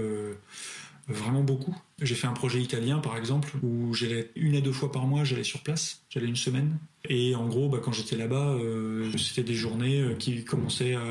vraiment 1.09 1.43
beaucoup. 1.43 1.77
J'ai 2.01 2.15
fait 2.15 2.27
un 2.27 2.33
projet 2.33 2.61
italien, 2.61 2.99
par 2.99 3.17
exemple, 3.17 3.53
où 3.63 3.95
j'allais 3.95 4.31
une 4.37 4.57
à 4.57 4.61
deux 4.61 4.73
fois 4.73 4.91
par 4.91 5.07
mois, 5.07 5.25
j'allais 5.25 5.45
sur 5.45 5.61
place, 5.61 6.03
j'allais 6.11 6.27
une 6.27 6.37
semaine. 6.37 6.79
Et 7.09 7.35
en 7.35 7.47
gros, 7.47 7.69
bah, 7.69 7.81
quand 7.83 7.93
j'étais 7.93 8.17
là-bas, 8.17 8.55
euh, 8.55 9.17
c'était 9.19 9.43
des 9.43 9.55
journées 9.55 10.01
euh, 10.01 10.15
qui 10.15 10.45
commençaient 10.45 10.95
à 10.95 11.05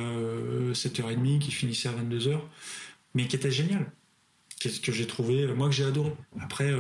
7h30, 0.74 1.36
euh, 1.36 1.40
qui 1.40 1.52
finissaient 1.52 1.90
à 1.90 1.94
22h, 1.94 2.40
mais 3.14 3.28
qui 3.28 3.36
étaient 3.36 3.52
géniales. 3.52 3.92
Qu'est-ce 4.60 4.80
que 4.80 4.92
j'ai 4.92 5.08
trouvé, 5.08 5.48
moi 5.54 5.68
que 5.68 5.76
j'ai 5.76 5.84
adoré. 5.84 6.14
Après, 6.40 6.72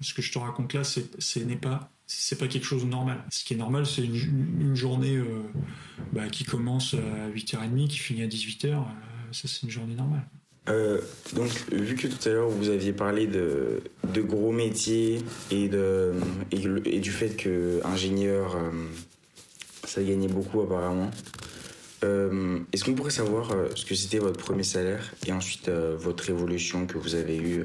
ce 0.00 0.12
que 0.12 0.22
je 0.22 0.32
te 0.32 0.38
raconte 0.38 0.72
là, 0.72 0.82
ce 0.82 1.38
n'est 1.38 1.54
pas 1.54 1.93
c'est 2.06 2.38
pas 2.38 2.48
quelque 2.48 2.64
chose 2.64 2.84
de 2.84 2.88
normal. 2.90 3.24
Ce 3.30 3.44
qui 3.44 3.54
est 3.54 3.56
normal, 3.56 3.86
c'est 3.86 4.04
une, 4.04 4.74
journée 4.74 5.18
bah, 6.12 6.28
qui 6.28 6.44
commence 6.44 6.94
à 6.94 7.30
8h30, 7.30 7.88
qui 7.88 7.98
finit 7.98 8.22
à 8.22 8.26
18h. 8.26 8.84
ça, 9.32 9.48
c'est 9.48 9.62
une 9.62 9.70
journée 9.70 9.94
normale. 9.94 10.26
Euh, 10.68 11.00
donc, 11.34 11.50
vu 11.70 11.94
que 11.94 12.06
tout 12.06 12.28
à 12.28 12.32
l'heure 12.32 12.48
vous 12.48 12.70
aviez 12.70 12.92
parlé 12.92 13.26
de, 13.26 13.82
de 14.14 14.22
gros 14.22 14.50
métiers 14.50 15.22
et, 15.50 15.68
de, 15.68 16.14
et, 16.50 17.00
du 17.00 17.10
fait 17.10 17.36
que 17.36 17.80
ingénieur, 17.84 18.56
euh, 18.56 18.70
ça 19.84 20.02
gagnait 20.02 20.28
beaucoup 20.28 20.62
apparemment, 20.62 21.10
euh, 22.02 22.60
est-ce 22.72 22.84
qu'on 22.84 22.94
pourrait 22.94 23.10
savoir 23.10 23.54
ce 23.74 23.84
que 23.84 23.94
c'était 23.94 24.18
votre 24.18 24.42
premier 24.42 24.62
salaire 24.62 25.12
et 25.26 25.32
ensuite 25.32 25.68
votre 25.68 26.30
évolution 26.30 26.86
que 26.86 26.96
vous 26.96 27.14
avez 27.14 27.36
eue 27.36 27.64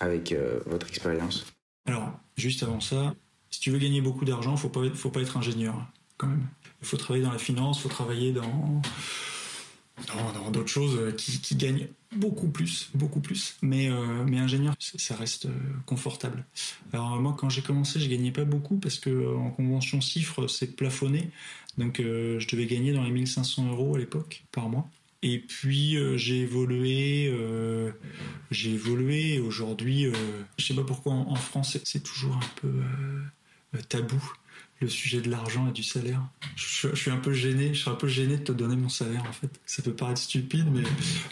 avec 0.00 0.34
votre 0.66 0.88
expérience? 0.88 1.46
Alors, 1.86 2.12
juste 2.36 2.62
avant 2.62 2.80
ça, 2.80 3.14
si 3.56 3.60
tu 3.60 3.70
veux 3.70 3.78
gagner 3.78 4.02
beaucoup 4.02 4.26
d'argent, 4.26 4.54
faut 4.58 4.68
pas, 4.68 4.82
faut 4.92 5.08
pas 5.08 5.22
être 5.22 5.38
ingénieur 5.38 5.74
quand 6.18 6.26
même. 6.26 6.46
Il 6.82 6.86
faut 6.86 6.98
travailler 6.98 7.24
dans 7.24 7.32
la 7.32 7.38
finance, 7.38 7.78
il 7.78 7.82
faut 7.84 7.88
travailler 7.88 8.32
dans 8.32 8.82
dans 10.34 10.50
d'autres 10.50 10.68
choses 10.68 10.98
euh, 10.98 11.12
qui, 11.12 11.56
gagnent 11.56 11.88
beaucoup 12.14 12.48
plus, 12.48 12.90
beaucoup 12.94 13.20
plus. 13.20 13.56
Mais, 13.62 13.88
euh, 13.88 14.24
mais 14.26 14.38
ingénieur, 14.38 14.74
ça 14.78 15.16
reste 15.16 15.46
euh, 15.46 15.52
confortable. 15.86 16.44
Alors 16.92 17.18
moi, 17.18 17.34
quand 17.38 17.48
j'ai 17.48 17.62
commencé, 17.62 17.98
je 17.98 18.06
gagnais 18.08 18.30
pas 18.30 18.44
beaucoup 18.44 18.76
parce 18.76 18.98
que 18.98 19.34
en 19.34 19.50
convention 19.50 20.02
CIFRE, 20.02 20.50
c'est 20.50 20.76
plafonné. 20.76 21.30
Donc 21.78 21.96
je 21.98 22.46
devais 22.46 22.66
gagner 22.66 22.92
dans 22.92 23.04
les 23.04 23.10
1500 23.10 23.70
euros 23.70 23.96
à 23.96 23.98
l'époque 23.98 24.44
par 24.52 24.68
mois. 24.68 24.86
Et 25.22 25.38
puis 25.38 25.98
j'ai 26.16 26.40
évolué, 26.40 27.34
j'ai 28.50 28.70
évolué. 28.70 29.40
Aujourd'hui, 29.40 30.06
je 30.56 30.64
sais 30.64 30.72
pas 30.72 30.84
pourquoi 30.84 31.12
en 31.12 31.34
France 31.34 31.76
c'est 31.84 32.02
toujours 32.02 32.34
un 32.36 32.60
peu 32.62 32.70
tabou 33.82 34.20
le 34.80 34.88
sujet 34.88 35.20
de 35.20 35.30
l'argent 35.30 35.68
et 35.68 35.72
du 35.72 35.82
salaire. 35.82 36.22
Je, 36.54 36.94
suis 36.94 37.10
un 37.10 37.16
peu 37.16 37.32
gêné, 37.32 37.72
je 37.72 37.80
suis 37.80 37.90
un 37.90 37.94
peu 37.94 38.08
gêné 38.08 38.36
de 38.36 38.42
te 38.42 38.52
donner 38.52 38.76
mon 38.76 38.88
salaire 38.88 39.24
en 39.28 39.32
fait. 39.32 39.48
Ça 39.64 39.82
peut 39.82 39.92
paraître 39.92 40.20
stupide, 40.20 40.66
mais, 40.70 40.82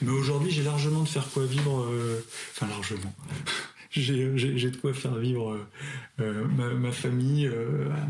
mais 0.02 0.10
aujourd'hui 0.10 0.50
j'ai 0.50 0.62
largement 0.62 1.02
de 1.02 1.08
faire 1.08 1.28
quoi 1.30 1.44
vivre, 1.44 1.82
euh, 1.82 2.24
enfin 2.52 2.66
largement. 2.68 3.14
j'ai 3.90 4.14
de 4.70 4.76
quoi 4.76 4.94
faire 4.94 5.16
vivre 5.16 5.52
euh, 5.52 5.66
euh, 6.20 6.74
ma, 6.74 6.90
famille, 6.90 7.50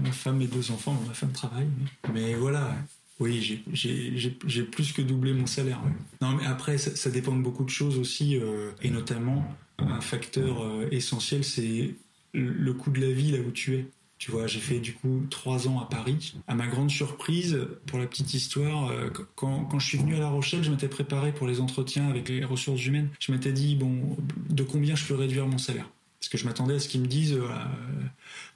ma 0.03 0.13
femme 0.13 0.41
et 0.41 0.47
deux 0.47 0.71
enfants. 0.71 1.01
ma 1.07 1.15
femme 1.15 1.33
travaille, 1.33 1.69
mais, 2.13 2.35
voilà. 2.35 2.75
Oui, 3.21 3.41
j'ai 3.73 4.63
plus 4.63 4.93
que 4.93 5.01
doublé 5.01 5.33
mon 5.33 5.47
salaire. 5.47 5.81
Non, 6.21 6.33
mais 6.33 6.47
après, 6.47 6.79
ça, 6.79 7.11
dépend 7.11 7.35
de 7.37 7.43
beaucoup 7.43 7.65
de 7.65 7.71
choses 7.71 7.99
aussi, 7.99 8.41
et 8.83 8.91
notamment 8.91 9.57
un 9.79 10.01
facteur 10.01 10.65
essentiel, 10.91 11.45
c'est 11.45 11.95
le 12.33 12.73
coût 12.73 12.91
de 12.91 13.01
la 13.01 13.13
vie 13.13 13.31
là 13.31 13.39
où 13.39 13.53
tu 13.53 13.77
es. 13.77 13.87
Tu 14.19 14.31
vois, 14.31 14.47
j'ai 14.47 14.61
fait 14.61 14.79
du 14.79 14.95
coup 14.95 15.27
trois 15.29 15.69
ans 15.69 15.81
à 15.81 15.87
Paris. 15.87 16.35
À 16.47 16.55
ma 16.55 16.67
grande 16.67 16.91
surprise, 16.91 17.59
pour 17.87 17.99
la 17.99 18.07
petite 18.07 18.33
histoire, 18.33 18.91
euh, 18.91 19.11
quand, 19.35 19.65
quand 19.65 19.79
je 19.79 19.87
suis 19.87 19.99
venu 19.99 20.15
à 20.15 20.21
La 20.21 20.29
Rochelle, 20.29 20.63
je 20.63 20.71
m'étais 20.71 20.89
préparé 20.89 21.33
pour 21.33 21.47
les 21.47 21.61
entretiens 21.61 22.09
avec 22.09 22.29
les 22.29 22.45
ressources 22.45 22.85
humaines. 22.87 23.11
Je 23.19 23.33
m'étais 23.33 23.53
dit, 23.53 23.75
bon, 23.77 24.17
de 24.49 24.63
combien 24.63 24.95
je 24.95 25.05
peux 25.05 25.15
réduire 25.15 25.47
mon 25.47 25.59
salaire? 25.59 25.91
Parce 26.21 26.31
que 26.31 26.39
je 26.39 26.47
m'attendais 26.47 26.75
à 26.75 26.79
ce 26.79 26.89
qu'ils 26.89 27.03
me 27.03 27.07
disent, 27.07 27.35
euh, 27.35 27.49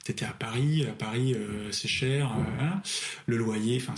t'étais 0.03 0.25
à 0.25 0.33
Paris, 0.33 0.87
à 0.87 0.93
Paris 0.93 1.35
euh, 1.35 1.71
c'est 1.71 1.87
cher, 1.87 2.31
hein. 2.59 2.81
le 3.27 3.37
loyer, 3.37 3.79
enfin 3.79 3.93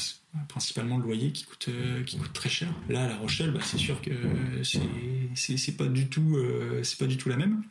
principalement 0.50 0.98
le 0.98 1.03
loyer 1.03 1.32
qui 1.32 1.46
coûte 1.46 1.70
qui 2.06 2.18
coûte 2.18 2.34
très 2.34 2.50
cher. 2.50 2.68
Là, 2.89 3.06
à 3.06 3.08
La 3.08 3.15
Rochelle, 3.15 3.51
bah, 3.51 3.62
c'est 3.63 3.77
sûr 3.77 4.01
que 4.01 4.12
c'est 4.63 4.80
pas 5.77 5.86
c'est 6.84 6.98
pas 6.98 7.08
du 7.08 7.18
tout 7.18 7.30
la 7.30 7.38
même. 7.38 7.63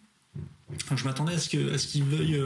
Je 0.94 1.04
m'attendais 1.04 1.34
à 1.34 1.38
ce 1.38 1.48
qu'ils 1.48 2.04
veuillent 2.04 2.40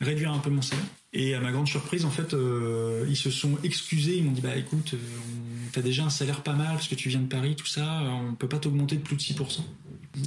réduire 0.00 0.32
un 0.32 0.38
peu 0.38 0.50
mon 0.50 0.62
salaire. 0.62 0.84
Et 1.12 1.34
à 1.34 1.40
ma 1.40 1.52
grande 1.52 1.68
surprise, 1.68 2.04
en 2.04 2.10
fait, 2.10 2.34
euh, 2.34 3.06
ils 3.08 3.16
se 3.16 3.30
sont 3.30 3.58
excusés. 3.64 4.18
Ils 4.18 4.24
m'ont 4.24 4.32
dit 4.32 4.40
bah 4.40 4.56
écoute, 4.56 4.94
euh, 4.94 4.98
t'as 5.72 5.82
déjà 5.82 6.04
un 6.04 6.10
salaire 6.10 6.42
pas 6.42 6.52
mal 6.52 6.74
parce 6.74 6.88
que 6.88 6.94
tu 6.94 7.08
viens 7.08 7.20
de 7.20 7.26
Paris, 7.26 7.56
tout 7.56 7.66
ça. 7.66 8.02
On 8.02 8.34
peut 8.34 8.48
pas 8.48 8.58
t'augmenter 8.58 8.96
de 8.96 9.02
plus 9.02 9.16
de 9.16 9.22
6%. 9.22 9.60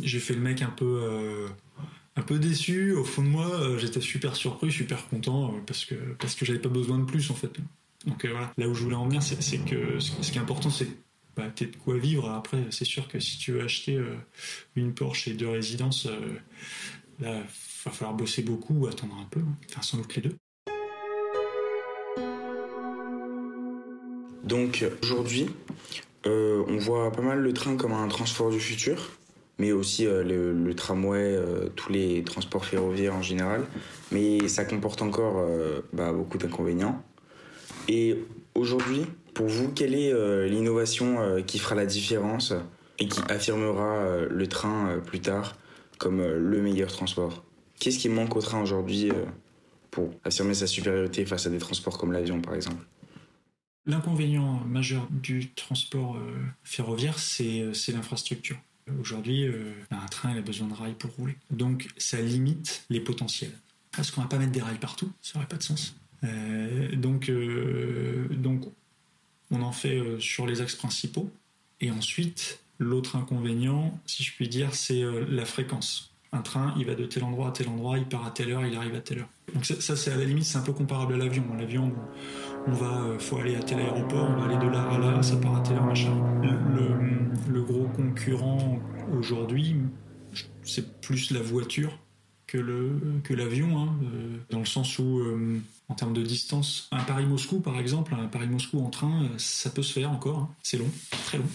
J'ai 0.03 0.19
fait 0.19 0.33
le 0.33 0.41
mec 0.41 0.61
un 0.61 0.69
peu, 0.69 0.99
euh, 1.03 1.47
un 2.15 2.21
peu 2.21 2.39
déçu. 2.39 2.93
Au 2.93 3.03
fond 3.03 3.21
de 3.21 3.27
moi, 3.27 3.77
j'étais 3.77 4.01
super 4.01 4.35
surpris, 4.35 4.71
super 4.71 5.07
content 5.07 5.53
parce 5.65 5.85
que 5.85 5.95
parce 6.19 6.35
que 6.35 6.45
j'avais 6.45 6.59
pas 6.59 6.69
besoin 6.69 6.97
de 6.97 7.05
plus 7.05 7.29
en 7.29 7.35
fait. 7.35 7.51
Donc 8.05 8.25
voilà. 8.25 8.51
Là 8.57 8.67
où 8.67 8.73
je 8.73 8.83
voulais 8.83 8.95
en 8.95 9.05
venir, 9.05 9.21
c'est 9.21 9.63
que 9.65 9.99
ce 9.99 10.31
qui 10.31 10.37
est 10.37 10.41
important, 10.41 10.69
c'est 10.69 10.87
bah, 11.35 11.51
de 11.55 11.65
quoi 11.83 11.97
vivre. 11.97 12.29
Après, 12.31 12.65
c'est 12.71 12.85
sûr 12.85 13.07
que 13.07 13.19
si 13.19 13.37
tu 13.37 13.51
veux 13.51 13.63
acheter 13.63 13.99
une 14.75 14.93
Porsche 14.93 15.27
et 15.27 15.33
deux 15.33 15.49
résidences, 15.49 16.07
là 17.19 17.41
va 17.85 17.91
falloir 17.91 18.15
bosser 18.15 18.41
beaucoup 18.41 18.73
ou 18.73 18.87
attendre 18.87 19.15
un 19.19 19.27
peu, 19.29 19.39
hein. 19.39 19.81
sans 19.81 19.97
doute 19.97 20.15
les 20.15 20.21
deux. 20.21 20.35
Donc 24.43 24.83
aujourd'hui, 25.03 25.47
euh, 26.25 26.63
on 26.67 26.77
voit 26.77 27.11
pas 27.11 27.21
mal 27.21 27.39
le 27.39 27.53
train 27.53 27.75
comme 27.75 27.93
un 27.93 28.07
transport 28.07 28.49
du 28.49 28.59
futur, 28.59 29.11
mais 29.57 29.71
aussi 29.71 30.07
euh, 30.07 30.23
le, 30.23 30.75
tramway, 30.75 31.35
euh, 31.35 31.69
tous 31.75 31.91
les 31.91 32.23
transports 32.23 32.65
ferroviaires 32.65 33.15
en 33.15 33.21
général. 33.21 33.65
Mais 34.11 34.47
ça 34.47 34.65
comporte 34.65 35.01
encore 35.01 35.45
bah, 35.93 36.11
beaucoup 36.11 36.39
d'inconvénients. 36.39 37.03
Et 37.87 38.17
aujourd'hui, 38.55 39.05
pour 39.35 39.47
vous, 39.47 39.69
quelle 39.69 39.93
est 39.93 40.11
l'innovation 40.49 41.43
qui 41.45 41.59
fera 41.59 41.75
la 41.75 41.85
différence 41.85 42.53
et 42.97 43.07
qui 43.07 43.21
affirmera 43.29 44.25
le 44.27 44.47
train 44.47 44.99
plus 45.05 45.21
tard? 45.21 45.55
Comme 45.99 46.25
le 46.25 46.61
meilleur 46.61 46.91
transport 46.91 47.43
Qu'est-ce 47.79 47.97
qui 47.97 48.09
manque 48.09 48.35
au 48.35 48.41
train 48.41 48.61
aujourd'hui 48.61 49.09
euh, 49.09 49.25
pour 49.89 50.11
affirmer 50.25 50.53
sa 50.53 50.67
supériorité 50.67 51.25
face 51.25 51.47
à 51.47 51.49
des 51.49 51.59
transports 51.59 51.97
comme 51.97 52.11
l'avion, 52.11 52.41
par 52.41 52.53
exemple? 52.53 52.85
L'inconvénient 53.85 54.59
majeur 54.65 55.07
du 55.09 55.49
transport 55.51 56.17
euh, 56.17 56.35
ferroviaire, 56.63 57.17
c'est 57.17 57.61
euh, 57.61 57.73
l'infrastructure. 57.93 58.57
Aujourd'hui, 58.99 59.45
un 59.91 60.05
train 60.07 60.35
a 60.35 60.41
besoin 60.41 60.67
de 60.67 60.73
rails 60.73 60.95
pour 60.95 61.11
rouler. 61.11 61.35
Donc, 61.51 61.89
ça 61.97 62.19
limite 62.19 62.83
les 62.89 62.99
potentiels. 62.99 63.51
Parce 63.91 64.09
qu'on 64.09 64.21
va 64.21 64.27
pas 64.27 64.39
mettre 64.39 64.51
des 64.51 64.63
rails 64.63 64.79
partout, 64.79 65.11
ça 65.21 65.37
n'aurait 65.37 65.47
pas 65.47 65.57
de 65.57 65.63
sens. 65.63 65.95
donc, 66.93 67.31
on 69.51 69.61
en 69.61 69.71
fait 69.71 70.01
sur 70.19 70.47
les 70.47 70.61
axes 70.61 70.73
principaux. 70.73 71.29
Et 71.81 71.91
ensuite, 71.91 72.59
l'autre 72.79 73.15
inconvénient, 73.15 73.99
si 74.05 74.23
je 74.23 74.33
puis 74.33 74.47
dire, 74.47 74.73
c'est 74.73 75.03
la 75.29 75.45
fréquence 75.45 76.09
un 76.31 76.41
train, 76.41 76.73
il 76.77 76.85
va 76.85 76.95
de 76.95 77.05
tel 77.05 77.23
endroit 77.23 77.49
à 77.49 77.51
tel 77.51 77.67
endroit, 77.69 77.97
il 77.97 78.05
part 78.05 78.25
à 78.25 78.31
telle 78.31 78.51
heure, 78.51 78.65
il 78.65 78.75
arrive 78.75 78.95
à 78.95 78.99
telle 78.99 79.19
heure. 79.19 79.29
Donc 79.53 79.65
ça, 79.65 79.95
c'est 79.95 80.11
à 80.11 80.15
la 80.15 80.25
limite, 80.25 80.45
c'est 80.45 80.57
un 80.57 80.61
peu 80.63 80.73
comparable 80.73 81.13
à 81.15 81.17
l'avion. 81.17 81.43
L'avion, 81.57 81.91
on, 82.67 82.71
va, 82.71 83.01
euh, 83.01 83.19
faut 83.19 83.37
aller 83.37 83.55
à 83.55 83.63
tel 83.63 83.79
aéroport, 83.79 84.29
on 84.29 84.39
va 84.39 84.45
aller 84.45 84.57
de 84.63 84.71
là 84.71 84.83
à 84.89 84.97
là, 84.99 85.23
ça 85.23 85.37
part 85.37 85.55
à 85.55 85.61
telle 85.61 85.77
heure, 85.77 85.85
machin. 85.85 86.13
Le, 87.47 87.63
gros 87.63 87.87
concurrent 87.95 88.79
aujourd'hui, 89.11 89.75
c'est 90.63 91.01
plus 91.01 91.31
la 91.31 91.41
voiture 91.41 91.97
que 92.47 92.57
l'avion, 93.33 93.77
hein, 93.77 93.95
euh, 94.03 94.37
dans 94.49 94.59
le 94.59 94.65
sens 94.65 94.97
où 94.97 95.19
euh, 95.19 95.59
en 95.87 95.93
termes 95.93 96.13
de 96.13 96.23
distance, 96.23 96.89
un 96.91 97.03
Paris-Moscou 97.03 97.59
par 97.59 97.79
exemple, 97.79 98.15
un 98.15 98.25
Paris-Moscou 98.25 98.79
en 98.79 98.89
train, 98.89 99.27
ça 99.37 99.69
peut 99.69 99.83
se 99.83 99.93
faire 99.93 100.11
encore, 100.11 100.39
hein. 100.39 100.49
c'est 100.63 100.77
long, 100.77 100.89
très 101.25 101.37
long. 101.37 101.49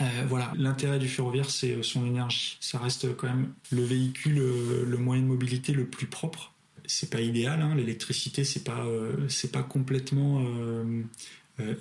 Euh, 0.00 0.04
voilà, 0.28 0.52
l'intérêt 0.56 0.98
du 0.98 1.08
ferroviaire, 1.08 1.48
c'est 1.50 1.72
euh, 1.72 1.82
son 1.82 2.04
énergie. 2.06 2.56
Ça 2.60 2.78
reste 2.78 3.14
quand 3.16 3.28
même 3.28 3.52
le 3.70 3.82
véhicule, 3.82 4.38
euh, 4.38 4.84
le 4.84 4.98
moyen 4.98 5.22
de 5.22 5.28
mobilité 5.28 5.72
le 5.72 5.86
plus 5.86 6.06
propre. 6.06 6.52
C'est 6.86 7.10
pas 7.10 7.20
idéal, 7.20 7.62
hein. 7.62 7.74
l'électricité, 7.74 8.44
c'est 8.44 8.64
pas, 8.64 8.86
c'est 9.30 9.50
pas 9.50 9.62
complètement 9.62 10.44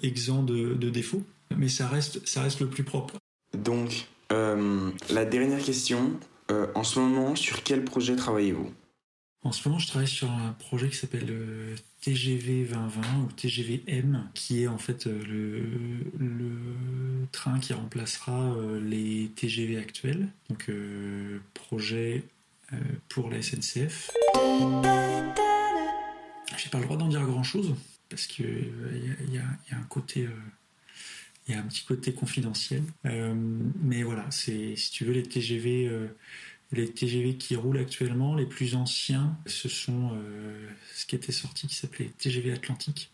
exempt 0.01 0.43
de, 0.43 0.89
défauts, 0.89 1.25
mais 1.57 1.67
ça 1.67 1.89
reste, 1.89 2.25
ça 2.25 2.41
reste 2.41 2.61
le 2.61 2.69
plus 2.69 2.85
propre. 2.85 3.15
Donc, 3.51 4.07
la 4.29 5.25
dernière 5.25 5.61
question, 5.61 6.17
en 6.49 6.85
ce 6.85 6.99
moment, 6.99 7.35
sur 7.35 7.63
quel 7.63 7.83
projet 7.83 8.15
travaillez-vous? 8.15 8.71
En 9.43 9.51
ce 9.51 9.67
moment, 9.67 9.77
je 9.77 9.87
travaille 9.87 10.07
sur 10.07 10.31
un 10.31 10.53
projet 10.53 10.87
qui 10.87 10.95
s'appelle 10.95 11.27
TGV 12.03 12.65
2020 12.65 13.01
ou 13.23 13.31
TGV-M, 13.31 14.29
qui 14.33 14.63
est 14.63 14.67
en 14.67 14.77
fait 14.77 15.07
euh, 15.07 15.23
le, 16.19 17.25
train 17.31 17.59
qui 17.59 17.71
remplacera 17.71 18.53
euh, 18.57 18.81
les 18.81 19.31
TGV 19.37 19.77
actuels. 19.77 20.27
Donc, 20.49 20.69
projet 21.53 22.25
pour 23.07 23.29
la 23.29 23.41
SNCF. 23.41 24.11
J'ai 26.57 26.69
pas 26.69 26.79
le 26.79 26.83
droit 26.83 26.97
d'en 26.97 27.07
dire 27.07 27.23
grand 27.23 27.43
chose 27.43 27.75
parce 28.09 28.27
qu'il 28.27 28.71
y, 29.31 29.37
a 29.37 29.77
un 29.77 29.83
côté. 29.83 30.27
il 31.47 31.53
y 31.53 31.57
a 31.57 31.59
un 31.59 31.63
petit 31.63 31.85
côté 31.85 32.13
confidentiel. 32.13 32.83
mais 33.03 34.03
voilà, 34.03 34.25
c'est 34.31 34.75
si 34.75 34.91
tu 34.91 35.05
veux 35.05 35.13
les 35.13 35.23
TGV 35.23 35.89
les 36.73 36.91
TGV 36.91 37.37
qui 37.37 37.55
roulent 37.55 37.77
actuellement, 37.77 38.35
les 38.35 38.45
plus 38.45 38.75
anciens, 38.75 39.37
ce 39.45 39.69
sont 39.69 40.11
euh, 40.13 40.67
ce 40.95 41.05
qui 41.05 41.15
était 41.15 41.31
sorti 41.31 41.67
qui 41.67 41.75
s'appelait 41.75 42.11
TGV 42.17 42.51
Atlantique, 42.51 43.11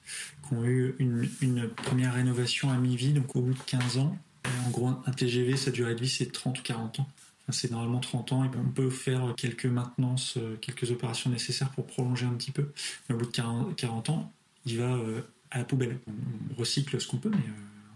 qui 0.47 0.53
ont 0.53 0.63
eu 0.63 0.95
une, 0.99 1.27
première 1.75 2.13
rénovation 2.13 2.69
à 2.69 2.77
mi-vie, 2.77 3.11
donc 3.11 3.35
au 3.35 3.41
bout 3.41 3.53
de 3.53 3.59
15 3.59 3.97
ans. 3.97 4.17
en 4.65 4.69
gros, 4.69 4.87
un 4.87 5.11
TGV, 5.11 5.57
sa 5.57 5.71
durée 5.71 5.93
de 5.93 6.01
vie, 6.01 6.09
c'est 6.09 6.31
30 6.31 6.59
ou 6.59 6.63
40 6.63 7.01
ans. 7.01 7.09
c'est 7.49 7.71
normalement 7.71 7.99
30 7.99 8.31
ans 8.31 8.43
et 8.45 8.49
on 8.57 8.71
peut 8.71 8.89
faire 8.89 9.33
quelques 9.35 9.65
maintenances, 9.65 10.37
euh, 10.37 10.55
quelques 10.61 10.91
opérations 10.91 11.29
nécessaires 11.29 11.69
pour 11.71 11.85
prolonger 11.85 12.25
un 12.25 12.33
petit 12.33 12.51
peu. 12.51 12.71
Mais 13.07 13.15
au 13.15 13.17
bout 13.17 13.25
de 13.25 13.75
40 13.75 14.09
ans, 14.09 14.31
il 14.65 14.77
va 14.77 14.95
euh, 14.95 15.21
à 15.51 15.57
la 15.57 15.65
poubelle. 15.65 15.99
On 16.07 16.59
recycle 16.59 16.99
ce 17.01 17.07
qu'on 17.07 17.17
peut, 17.17 17.31
mais 17.31 17.43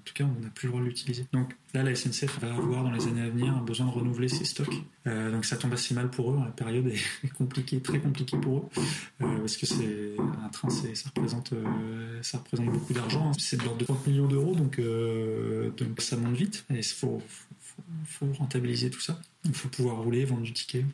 tout 0.04 0.14
cas, 0.14 0.26
on 0.26 0.42
n'a 0.42 0.50
plus 0.50 0.68
le 0.68 0.72
droit 0.72 0.82
de 0.82 0.88
l'utiliser. 0.88 1.26
Donc 1.32 1.56
là, 1.74 1.84
la 1.84 1.96
SNCF 1.96 2.40
va 2.40 2.54
avoir 2.54 2.84
dans 2.84 2.92
les 2.92 3.08
années 3.08 3.22
à 3.22 3.30
venir 3.30 3.54
besoin 3.62 3.88
de 3.88 3.92
renouveler 3.92 4.28
ses 4.28 4.46
stocks. 4.46 4.74
Euh, 5.08 5.32
donc 5.32 5.46
ça 5.46 5.58
tombe 5.58 5.74
assez 5.74 5.94
mal 5.94 6.10
pour 6.10 6.32
eux. 6.32 6.40
La 6.44 6.52
période 6.52 6.88
est 6.88 7.30
compliquée, 7.38 7.80
très 7.80 8.00
compliquée 8.00 8.38
pour 8.38 8.58
eux, 8.58 8.82
euh, 9.22 9.40
parce 9.40 9.58
que 9.58 9.66
c'est 9.66 10.16
un 10.44 10.50
train, 10.50 10.70
ça 10.70 11.10
représente, 11.16 11.54
euh, 11.54 12.22
ça 12.22 12.38
représente 12.40 12.68
beaucoup 12.68 12.94
d'argent. 12.94 13.32
C'est 13.38 13.58
de 13.58 13.64
l'ordre 13.64 13.80
de 13.80 13.86
30 13.86 14.08
millions 14.08 14.28
d'euros, 14.28 14.56
donc, 14.56 14.80
donc 14.80 16.02
ça 16.02 16.18
monte 16.18 16.36
vite. 16.36 16.66
Et 16.70 16.78
il 16.78 16.84
faut, 16.84 17.22
faut, 18.06 18.28
rentabiliser 18.34 18.90
tout 18.90 19.02
ça. 19.02 19.20
Il 19.46 19.54
faut 19.54 19.70
pouvoir 19.70 19.98
rouler, 20.02 20.26
vendre 20.26 20.44
du 20.44 20.54
ticket. 20.54 20.86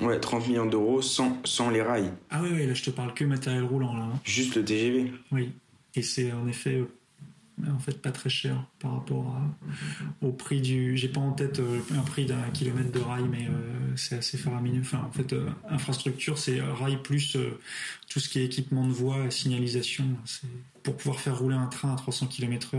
Ouais, 0.00 0.18
30 0.18 0.48
millions 0.48 0.66
d'euros 0.66 1.02
sans, 1.02 1.40
sans 1.44 1.70
les 1.70 1.82
rails. 1.82 2.12
Ah 2.30 2.40
oui, 2.42 2.48
oui, 2.52 2.66
là 2.66 2.74
je 2.74 2.82
te 2.82 2.90
parle 2.90 3.14
que 3.14 3.24
matériel 3.24 3.62
roulant 3.64 3.94
là. 3.94 4.04
Hein. 4.04 4.20
Juste 4.24 4.56
le 4.56 4.64
TGV. 4.64 5.12
Oui. 5.30 5.52
Et 5.94 6.02
c'est 6.02 6.32
en 6.32 6.46
effet 6.48 6.82
en 7.70 7.78
fait 7.78 8.00
pas 8.00 8.10
très 8.10 8.30
cher 8.30 8.64
par 8.80 8.94
rapport 8.94 9.36
au 10.20 10.32
prix 10.32 10.60
du. 10.60 10.96
J'ai 10.96 11.08
pas 11.08 11.20
en 11.20 11.32
tête 11.32 11.58
euh, 11.60 11.80
un 11.96 12.02
prix 12.02 12.26
d'un 12.26 12.50
kilomètre 12.52 12.92
de 12.92 12.98
rail, 12.98 13.24
mais 13.30 13.46
euh, 13.46 13.96
c'est 13.96 14.16
assez 14.16 14.38
faramineux. 14.38 14.80
Enfin, 14.80 15.06
en 15.08 15.12
fait, 15.12 15.32
euh, 15.32 15.48
infrastructure, 15.68 16.38
c'est 16.38 16.60
rail 16.60 16.98
plus 17.02 17.36
tout 18.08 18.20
ce 18.20 18.28
qui 18.28 18.40
est 18.40 18.44
équipement 18.44 18.86
de 18.86 18.92
voie, 18.92 19.30
signalisation. 19.30 20.04
Pour 20.82 20.96
pouvoir 20.96 21.20
faire 21.20 21.38
rouler 21.38 21.54
un 21.54 21.66
train 21.66 21.92
à 21.92 21.96
300 21.96 22.26
km/h, 22.26 22.78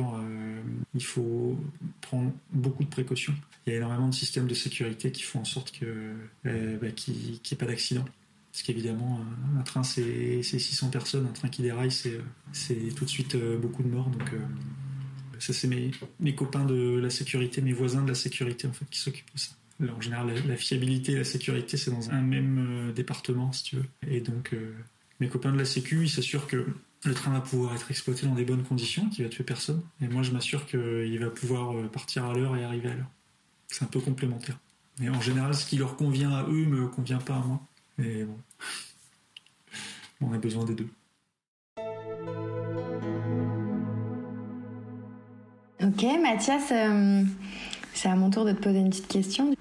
il 0.93 1.03
faut 1.03 1.57
prendre 2.01 2.31
beaucoup 2.51 2.83
de 2.83 2.89
précautions. 2.89 3.33
Il 3.65 3.71
y 3.71 3.73
a 3.75 3.77
énormément 3.77 4.09
de 4.09 4.13
systèmes 4.13 4.47
de 4.47 4.53
sécurité 4.53 5.11
qui 5.11 5.23
font 5.23 5.39
en 5.39 5.45
sorte 5.45 5.71
que 5.71 6.13
bah, 6.43 6.91
qu'il 6.91 7.13
n'y 7.13 7.39
ait 7.51 7.55
pas 7.55 7.65
d'accident. 7.65 8.05
Parce 8.53 8.61
qu'évidemment, 8.61 9.19
un 9.57 9.63
train, 9.63 9.81
c'est 9.81 10.43
600 10.43 10.89
personnes. 10.89 11.25
Un 11.25 11.31
train 11.31 11.49
qui 11.49 11.63
déraille, 11.63 11.89
c'est 11.89 12.75
tout 12.95 13.03
de 13.03 13.09
suite 13.09 13.33
euh, 13.33 13.57
beaucoup 13.57 13.81
de 13.81 13.87
morts. 13.87 14.09
Donc, 14.11 14.31
euh, 14.31 14.37
ça, 15.39 15.53
c'est 15.53 15.67
mes, 15.67 15.89
mes, 16.19 16.35
copains 16.35 16.63
de 16.63 16.99
la 16.99 17.09
sécurité, 17.09 17.61
mes 17.61 17.73
voisins 17.73 18.03
de 18.03 18.09
la 18.09 18.15
sécurité, 18.15 18.67
en 18.67 18.71
fait, 18.71 18.85
qui 18.91 18.99
s'occupent 18.99 19.33
de 19.33 19.39
ça. 19.39 19.53
en 19.81 19.99
général, 19.99 20.31
la, 20.47 20.55
fiabilité 20.55 21.13
et 21.13 21.15
la 21.15 21.23
sécurité, 21.23 21.77
c'est 21.77 21.89
dans 21.89 22.11
un 22.11 22.21
même 22.21 22.59
euh, 22.59 22.93
département, 22.93 23.51
si 23.53 23.63
tu 23.63 23.77
veux. 23.77 23.85
Et 24.07 24.21
donc, 24.21 24.55
mes 25.19 25.29
copains 25.29 25.51
de 25.51 25.57
la 25.57 25.65
Sécu, 25.65 26.03
ils 26.03 26.09
s'assurent 26.09 26.45
que 26.45 26.67
le 27.05 27.13
train 27.15 27.31
va 27.31 27.41
pouvoir 27.41 27.73
être 27.73 27.89
exploité 27.89 28.27
dans 28.27 28.35
des 28.35 28.45
bonnes 28.45 28.63
conditions, 28.63 29.09
qu'il 29.09 29.23
va 29.23 29.31
tuer 29.31 29.43
personne. 29.43 29.81
Et 29.99 30.07
moi, 30.07 30.21
je 30.21 30.29
m'assure 30.29 30.67
qu'il 30.67 31.19
va 31.19 31.31
pouvoir 31.31 31.89
partir 31.89 32.25
à 32.25 32.35
l'heure 32.35 32.55
et 32.55 32.63
arriver 32.63 32.89
à 32.89 32.93
l'heure. 32.93 33.09
C'est 33.67 33.83
un 33.83 33.87
peu 33.87 33.99
complémentaire. 33.99 34.59
Mais 34.99 35.09
en 35.09 35.21
général, 35.21 35.55
ce 35.55 35.65
qui 35.65 35.77
leur 35.77 35.95
convient 35.95 36.31
à 36.31 36.43
eux 36.43 36.65
me 36.67 36.87
convient 36.87 37.17
pas 37.17 37.37
à 37.37 37.39
moi. 37.39 37.67
Mais 37.97 38.23
bon. 38.23 38.37
On 40.21 40.33
a 40.33 40.37
besoin 40.37 40.63
des 40.63 40.75
deux. 40.75 40.89
Ok, 45.81 46.05
Mathias, 46.21 46.71
euh, 46.71 47.23
c'est 47.93 48.07
à 48.07 48.15
mon 48.15 48.29
tour 48.29 48.45
de 48.45 48.53
te 48.53 48.61
poser 48.61 48.79
une 48.79 48.89
petite 48.89 49.07
question. 49.07 49.53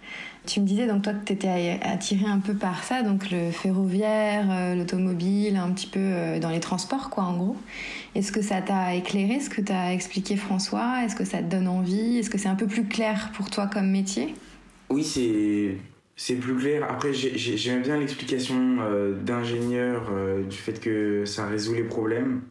Tu 0.46 0.60
me 0.60 0.66
disais 0.66 0.86
donc 0.86 1.02
toi 1.02 1.14
que 1.14 1.24
tu 1.24 1.32
étais 1.32 1.80
attiré 1.82 2.26
un 2.26 2.38
peu 2.38 2.54
par 2.54 2.84
ça, 2.84 3.02
donc 3.02 3.30
le 3.30 3.50
ferroviaire, 3.50 4.46
euh, 4.50 4.74
l'automobile, 4.76 5.56
un 5.56 5.70
petit 5.72 5.86
peu 5.88 6.00
euh, 6.00 6.38
dans 6.38 6.50
les 6.50 6.60
transports 6.60 7.10
quoi 7.10 7.24
en 7.24 7.36
gros. 7.36 7.56
Est-ce 8.14 8.30
que 8.30 8.42
ça 8.42 8.62
t'a 8.62 8.94
éclairé 8.94 9.40
ce 9.40 9.50
que 9.50 9.60
t'as 9.60 9.92
expliqué 9.92 10.36
François? 10.36 11.04
Est-ce 11.04 11.16
que 11.16 11.24
ça 11.24 11.38
te 11.38 11.50
donne 11.50 11.66
envie? 11.66 12.18
Est-ce 12.18 12.30
que 12.30 12.38
c'est 12.38 12.48
un 12.48 12.56
peu 12.56 12.66
plus 12.66 12.84
clair 12.84 13.30
pour 13.34 13.50
toi 13.50 13.66
comme 13.66 13.90
métier? 13.90 14.34
Oui, 14.90 15.02
c'est 15.02 15.76
c'est 16.24 16.36
plus 16.36 16.56
clair. 16.56 16.86
Après, 16.88 17.12
j'aime 17.12 17.82
bien 17.82 17.98
l'explication 17.98 18.76
d'ingénieur 19.24 20.08
du 20.48 20.56
fait 20.56 20.78
que 20.78 21.24
ça 21.24 21.46
résout 21.46 21.74
les 21.74 21.82
problèmes. 21.82 22.42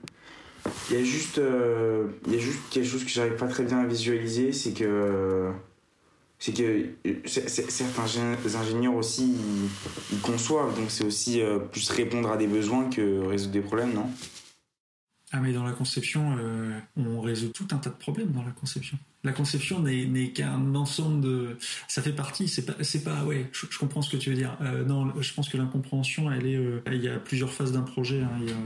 Il 0.89 0.97
y 0.97 0.99
a 0.99 1.03
juste, 1.03 1.39
euh, 1.39 2.07
il 2.27 2.33
y 2.33 2.35
a 2.35 2.39
juste 2.39 2.59
quelque 2.69 2.87
chose 2.87 3.03
que 3.03 3.09
j'arrive 3.09 3.35
pas 3.35 3.47
très 3.47 3.63
bien 3.63 3.79
à 3.79 3.85
visualiser, 3.85 4.51
c'est 4.51 4.73
que, 4.73 5.51
c'est 6.37 6.53
que 6.53 7.71
certains 7.71 8.05
ingénieurs 8.59 8.95
aussi, 8.95 9.35
ils, 10.11 10.19
conçoivent, 10.19 10.75
donc 10.75 10.91
c'est 10.91 11.03
aussi 11.03 11.41
euh, 11.41 11.59
plus 11.59 11.89
répondre 11.89 12.31
à 12.31 12.37
des 12.37 12.47
besoins 12.47 12.89
que 12.89 13.25
résoudre 13.25 13.53
des 13.53 13.61
problèmes, 13.61 13.93
non? 13.93 14.09
Ah 15.31 15.39
mais 15.39 15.53
dans 15.53 15.63
la 15.63 15.71
conception, 15.71 16.35
euh, 16.39 16.77
on 16.97 17.21
résout 17.21 17.49
tout 17.49 17.67
un 17.71 17.77
tas 17.77 17.89
de 17.89 17.95
problèmes 17.95 18.31
dans 18.31 18.43
la 18.43 18.51
conception. 18.51 18.97
La 19.23 19.31
conception 19.31 19.79
n'est 19.79 20.31
qu'un 20.31 20.75
ensemble 20.75 21.21
de... 21.21 21.57
Ça 21.87 22.01
fait 22.01 22.13
partie, 22.13 22.47
c'est 22.47 22.65
pas... 22.65 22.75
C'est 22.83 23.03
pas 23.03 23.23
ouais, 23.23 23.49
je, 23.51 23.77
comprends 23.77 24.01
ce 24.01 24.09
que 24.09 24.17
tu 24.17 24.31
veux 24.31 24.35
dire. 24.35 24.57
non, 24.87 25.13
je 25.21 25.33
pense 25.33 25.47
que 25.47 25.57
l'incompréhension, 25.57 26.31
elle 26.31 26.47
est... 26.47 26.59
il 26.87 27.03
y 27.03 27.07
a 27.07 27.17
plusieurs 27.17 27.53
phases 27.53 27.71
d'un 27.71 27.83
projet. 27.83 28.21
Hein. 28.21 28.31
Il 28.41 28.49
y 28.49 28.51
a 28.51 28.57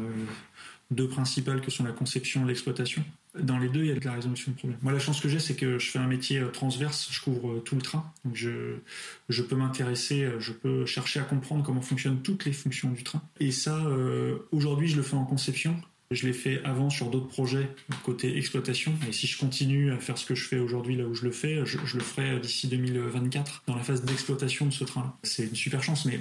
deux 0.91 1.07
principales 1.07 1.61
que 1.61 1.71
sont 1.71 1.83
la 1.83 1.91
conception 1.91 2.45
et 2.45 2.47
l'exploitation. 2.47 3.03
Dans 3.37 3.57
les 3.57 3.69
deux, 3.69 3.81
il 3.81 3.87
y 3.87 3.91
a 3.91 3.95
de 3.95 4.05
la 4.05 4.13
résolution 4.13 4.51
de 4.51 4.57
problèmes. 4.57 4.79
Moi, 4.81 4.93
la 4.93 4.99
chance 4.99 5.19
que 5.19 5.27
j'ai, 5.27 5.39
c'est 5.39 5.55
que 5.55 5.77
je 5.77 5.91
fais 5.91 5.99
un 5.99 6.07
métier 6.07 6.39
euh, 6.39 6.49
transverse, 6.49 7.09
je 7.11 7.21
couvre 7.21 7.53
euh, 7.53 7.59
tout 7.59 7.75
le 7.75 7.81
train. 7.81 8.11
Donc, 8.23 8.35
je, 8.35 8.77
je 9.27 9.41
peux 9.41 9.55
m'intéresser, 9.55 10.23
euh, 10.23 10.39
je 10.39 10.53
peux 10.53 10.85
chercher 10.85 11.19
à 11.19 11.23
comprendre 11.23 11.63
comment 11.63 11.81
fonctionnent 11.81 12.21
toutes 12.21 12.45
les 12.45 12.53
fonctions 12.53 12.91
du 12.91 13.03
train. 13.03 13.21
Et 13.39 13.51
ça, 13.51 13.83
aujourd'hui, 14.51 14.87
je 14.87 14.95
le 14.95 15.01
fais 15.01 15.15
en 15.15 15.25
conception. 15.25 15.75
Je 16.11 16.27
l'ai 16.27 16.33
fait 16.33 16.63
avant 16.63 16.89
sur 16.89 17.09
d'autres 17.09 17.27
projets 17.27 17.69
côté 18.03 18.37
exploitation. 18.37 18.93
Et 19.09 19.11
si 19.11 19.27
je 19.27 19.37
continue 19.39 19.91
à 19.91 19.97
faire 19.97 20.17
ce 20.17 20.25
que 20.25 20.35
je 20.35 20.47
fais 20.47 20.59
aujourd'hui 20.59 20.95
là 20.95 21.05
où 21.05 21.15
je 21.15 21.25
le 21.25 21.31
fais, 21.31 21.65
je, 21.65 21.77
le 21.77 22.03
ferai 22.03 22.39
d'ici 22.39 22.67
2024 22.67 23.63
dans 23.67 23.75
la 23.75 23.83
phase 23.83 24.03
d'exploitation 24.03 24.67
de 24.67 24.71
ce 24.71 24.83
train. 24.83 25.17
C'est 25.23 25.45
une 25.45 25.55
super 25.55 25.81
chance, 25.81 26.05
mais 26.05 26.19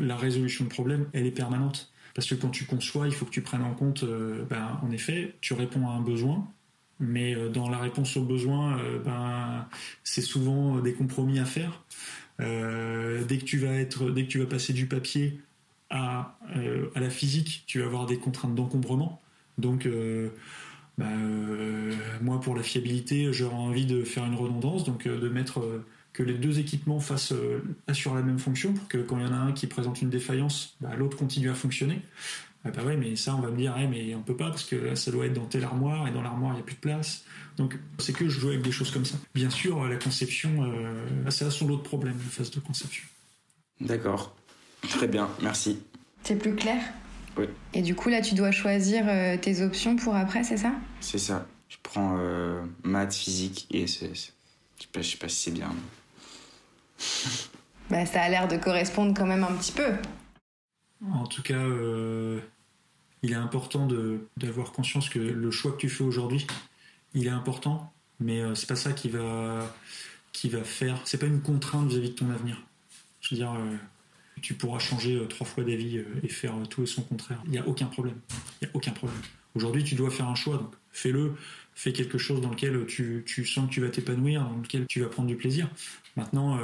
la 0.00 0.16
résolution 0.16 0.64
de 0.64 0.70
problèmes, 0.70 1.08
elle 1.12 1.26
est 1.26 1.32
permanente. 1.32 1.90
Parce 2.18 2.26
que 2.26 2.34
quand 2.34 2.50
tu 2.50 2.64
conçois, 2.64 3.06
il 3.06 3.14
faut 3.14 3.24
que 3.24 3.30
tu 3.30 3.42
prennes 3.42 3.62
en 3.62 3.74
compte, 3.74 4.02
euh, 4.02 4.44
ben, 4.50 4.80
en 4.82 4.90
effet, 4.90 5.36
tu 5.40 5.52
réponds 5.54 5.88
à 5.88 5.92
un 5.92 6.00
besoin, 6.00 6.48
mais 6.98 7.36
euh, 7.36 7.48
dans 7.48 7.68
la 7.68 7.78
réponse 7.78 8.16
au 8.16 8.24
besoin, 8.24 8.76
euh, 8.80 8.98
ben, 8.98 9.68
c'est 10.02 10.22
souvent 10.22 10.80
des 10.80 10.94
compromis 10.94 11.38
à 11.38 11.44
faire. 11.44 11.84
dès 12.40 13.38
que 13.38 13.44
tu 13.44 13.58
vas 13.58 13.72
être, 13.72 14.10
dès 14.10 14.24
que 14.24 14.28
tu 14.30 14.40
vas 14.40 14.46
passer 14.46 14.72
du 14.72 14.86
papier 14.86 15.40
à, 15.90 16.38
à 16.94 17.00
la 17.00 17.10
physique, 17.10 17.64
tu 17.66 17.80
vas 17.80 17.86
avoir 17.86 18.06
des 18.06 18.18
contraintes 18.18 18.54
d'encombrement. 18.54 19.20
Donc, 19.56 19.88
ben, 20.98 21.98
moi, 22.20 22.40
pour 22.40 22.54
la 22.54 22.62
fiabilité, 22.62 23.32
j'aurais 23.32 23.54
envie 23.54 23.86
de 23.86 24.04
faire 24.04 24.24
une 24.24 24.34
redondance, 24.34 24.84
donc 24.84 25.08
de 25.08 25.28
mettre 25.28 25.82
que 26.18 26.24
les 26.24 26.34
deux 26.34 26.58
équipements 26.58 26.98
fassent, 26.98 27.32
euh, 27.32 27.62
assurent 27.86 28.16
la 28.16 28.22
même 28.22 28.40
fonction 28.40 28.72
pour 28.72 28.88
que 28.88 28.98
quand 28.98 29.18
il 29.18 29.24
y 29.24 29.28
en 29.28 29.32
a 29.32 29.36
un 29.36 29.52
qui 29.52 29.68
présente 29.68 30.02
une 30.02 30.10
défaillance, 30.10 30.76
bah, 30.80 30.96
l'autre 30.96 31.16
continue 31.16 31.48
à 31.48 31.54
fonctionner. 31.54 32.02
Ah 32.64 32.72
bah 32.72 32.82
ouais, 32.82 32.96
mais 32.96 33.14
ça, 33.14 33.36
on 33.36 33.40
va 33.40 33.52
me 33.52 33.56
dire, 33.56 33.76
mais 33.88 34.16
on 34.16 34.22
peut 34.22 34.36
pas 34.36 34.48
parce 34.48 34.64
que 34.64 34.96
ça 34.96 35.12
doit 35.12 35.26
être 35.26 35.32
dans 35.34 35.46
telle 35.46 35.62
armoire 35.62 36.08
et 36.08 36.10
dans 36.10 36.22
l'armoire, 36.22 36.54
il 36.54 36.56
n'y 36.56 36.62
a 36.62 36.64
plus 36.64 36.74
de 36.74 36.80
place. 36.80 37.24
Donc, 37.56 37.78
c'est 37.98 38.12
que 38.12 38.28
je 38.28 38.40
joue 38.40 38.48
avec 38.48 38.62
des 38.62 38.72
choses 38.72 38.90
comme 38.90 39.04
ça. 39.04 39.16
Bien 39.32 39.48
sûr, 39.48 39.84
la 39.84 39.96
conception, 39.96 40.64
euh, 40.64 41.30
ça, 41.30 41.52
sont 41.52 41.68
l'autre 41.68 41.84
problème, 41.84 42.16
la 42.18 42.30
phase 42.30 42.50
de 42.50 42.58
conception. 42.58 43.04
D'accord. 43.80 44.36
Très 44.82 45.08
bien, 45.08 45.28
merci. 45.42 45.82
C'est 46.22 46.36
plus 46.36 46.54
clair 46.54 46.82
Oui. 47.36 47.46
Et 47.74 47.82
du 47.82 47.94
coup, 47.94 48.08
là, 48.08 48.20
tu 48.20 48.34
dois 48.34 48.50
choisir 48.50 49.04
euh, 49.08 49.36
tes 49.36 49.62
options 49.62 49.96
pour 49.96 50.14
après, 50.14 50.44
c'est 50.44 50.56
ça? 50.56 50.72
C'est 51.00 51.18
ça. 51.18 51.46
Je 51.68 51.76
prends 51.82 52.16
euh, 52.18 52.62
maths, 52.82 53.14
physique 53.14 53.66
et 53.70 53.86
c'est. 53.86 54.14
Je 54.14 54.20
sais 54.82 54.88
pas, 54.92 55.02
sais 55.02 55.16
pas 55.16 55.28
si 55.28 55.36
c'est 55.36 55.50
bien. 55.50 55.70
Bah, 57.90 58.06
ça 58.06 58.22
a 58.22 58.28
l'air 58.28 58.48
de 58.48 58.56
correspondre 58.56 59.14
quand 59.16 59.26
même 59.26 59.44
un 59.44 59.52
petit 59.52 59.72
peu. 59.72 59.92
En 61.12 61.26
tout 61.26 61.42
cas, 61.42 61.54
euh, 61.54 62.40
il 63.22 63.32
est 63.32 63.36
important 63.36 63.88
d'avoir 64.36 64.72
conscience 64.72 65.08
que 65.08 65.18
le 65.18 65.50
choix 65.50 65.72
que 65.72 65.78
tu 65.78 65.88
fais 65.88 66.04
aujourd'hui, 66.04 66.46
il 67.14 67.26
est 67.26 67.30
important, 67.30 67.92
mais 68.20 68.40
euh, 68.40 68.54
c'est 68.54 68.68
pas 68.68 68.76
ça 68.76 68.92
qui 68.92 69.08
va, 69.08 69.74
qui 70.32 70.48
va 70.48 70.64
faire. 70.64 71.00
C'est 71.04 71.18
pas 71.18 71.26
une 71.26 71.40
contrainte 71.40 71.88
vis-à-vis 71.88 72.10
de 72.10 72.14
ton 72.14 72.30
avenir. 72.30 72.62
Je 73.20 73.34
veux 73.34 73.38
dire, 73.38 73.52
euh, 73.52 73.76
tu 74.40 74.54
pourras 74.54 74.78
changer 74.78 75.20
trois 75.28 75.46
fois 75.46 75.64
d'avis 75.64 76.02
et 76.22 76.28
faire 76.28 76.54
tout 76.68 76.82
et 76.82 76.86
son 76.86 77.02
contraire. 77.02 77.42
Il 77.46 77.52
n'y 77.52 77.58
a 77.58 77.66
aucun 77.66 77.86
problème. 77.86 78.16
Il 78.60 78.66
n'y 78.66 78.72
a 78.72 78.76
aucun 78.76 78.92
problème. 78.92 79.20
Aujourd'hui, 79.54 79.84
tu 79.84 79.94
dois 79.94 80.10
faire 80.10 80.28
un 80.28 80.34
choix, 80.34 80.56
donc 80.56 80.74
fais-le. 80.92 81.34
Fais 81.74 81.92
quelque 81.92 82.18
chose 82.18 82.40
dans 82.40 82.50
lequel 82.50 82.86
tu, 82.86 83.24
sens 83.44 83.68
que 83.68 83.74
tu 83.74 83.80
vas 83.80 83.88
t'épanouir, 83.88 84.42
dans 84.42 84.58
lequel 84.58 84.86
tu 84.88 85.00
vas 85.00 85.08
prendre 85.08 85.28
du 85.28 85.36
plaisir. 85.36 85.70
Maintenant, 86.16 86.58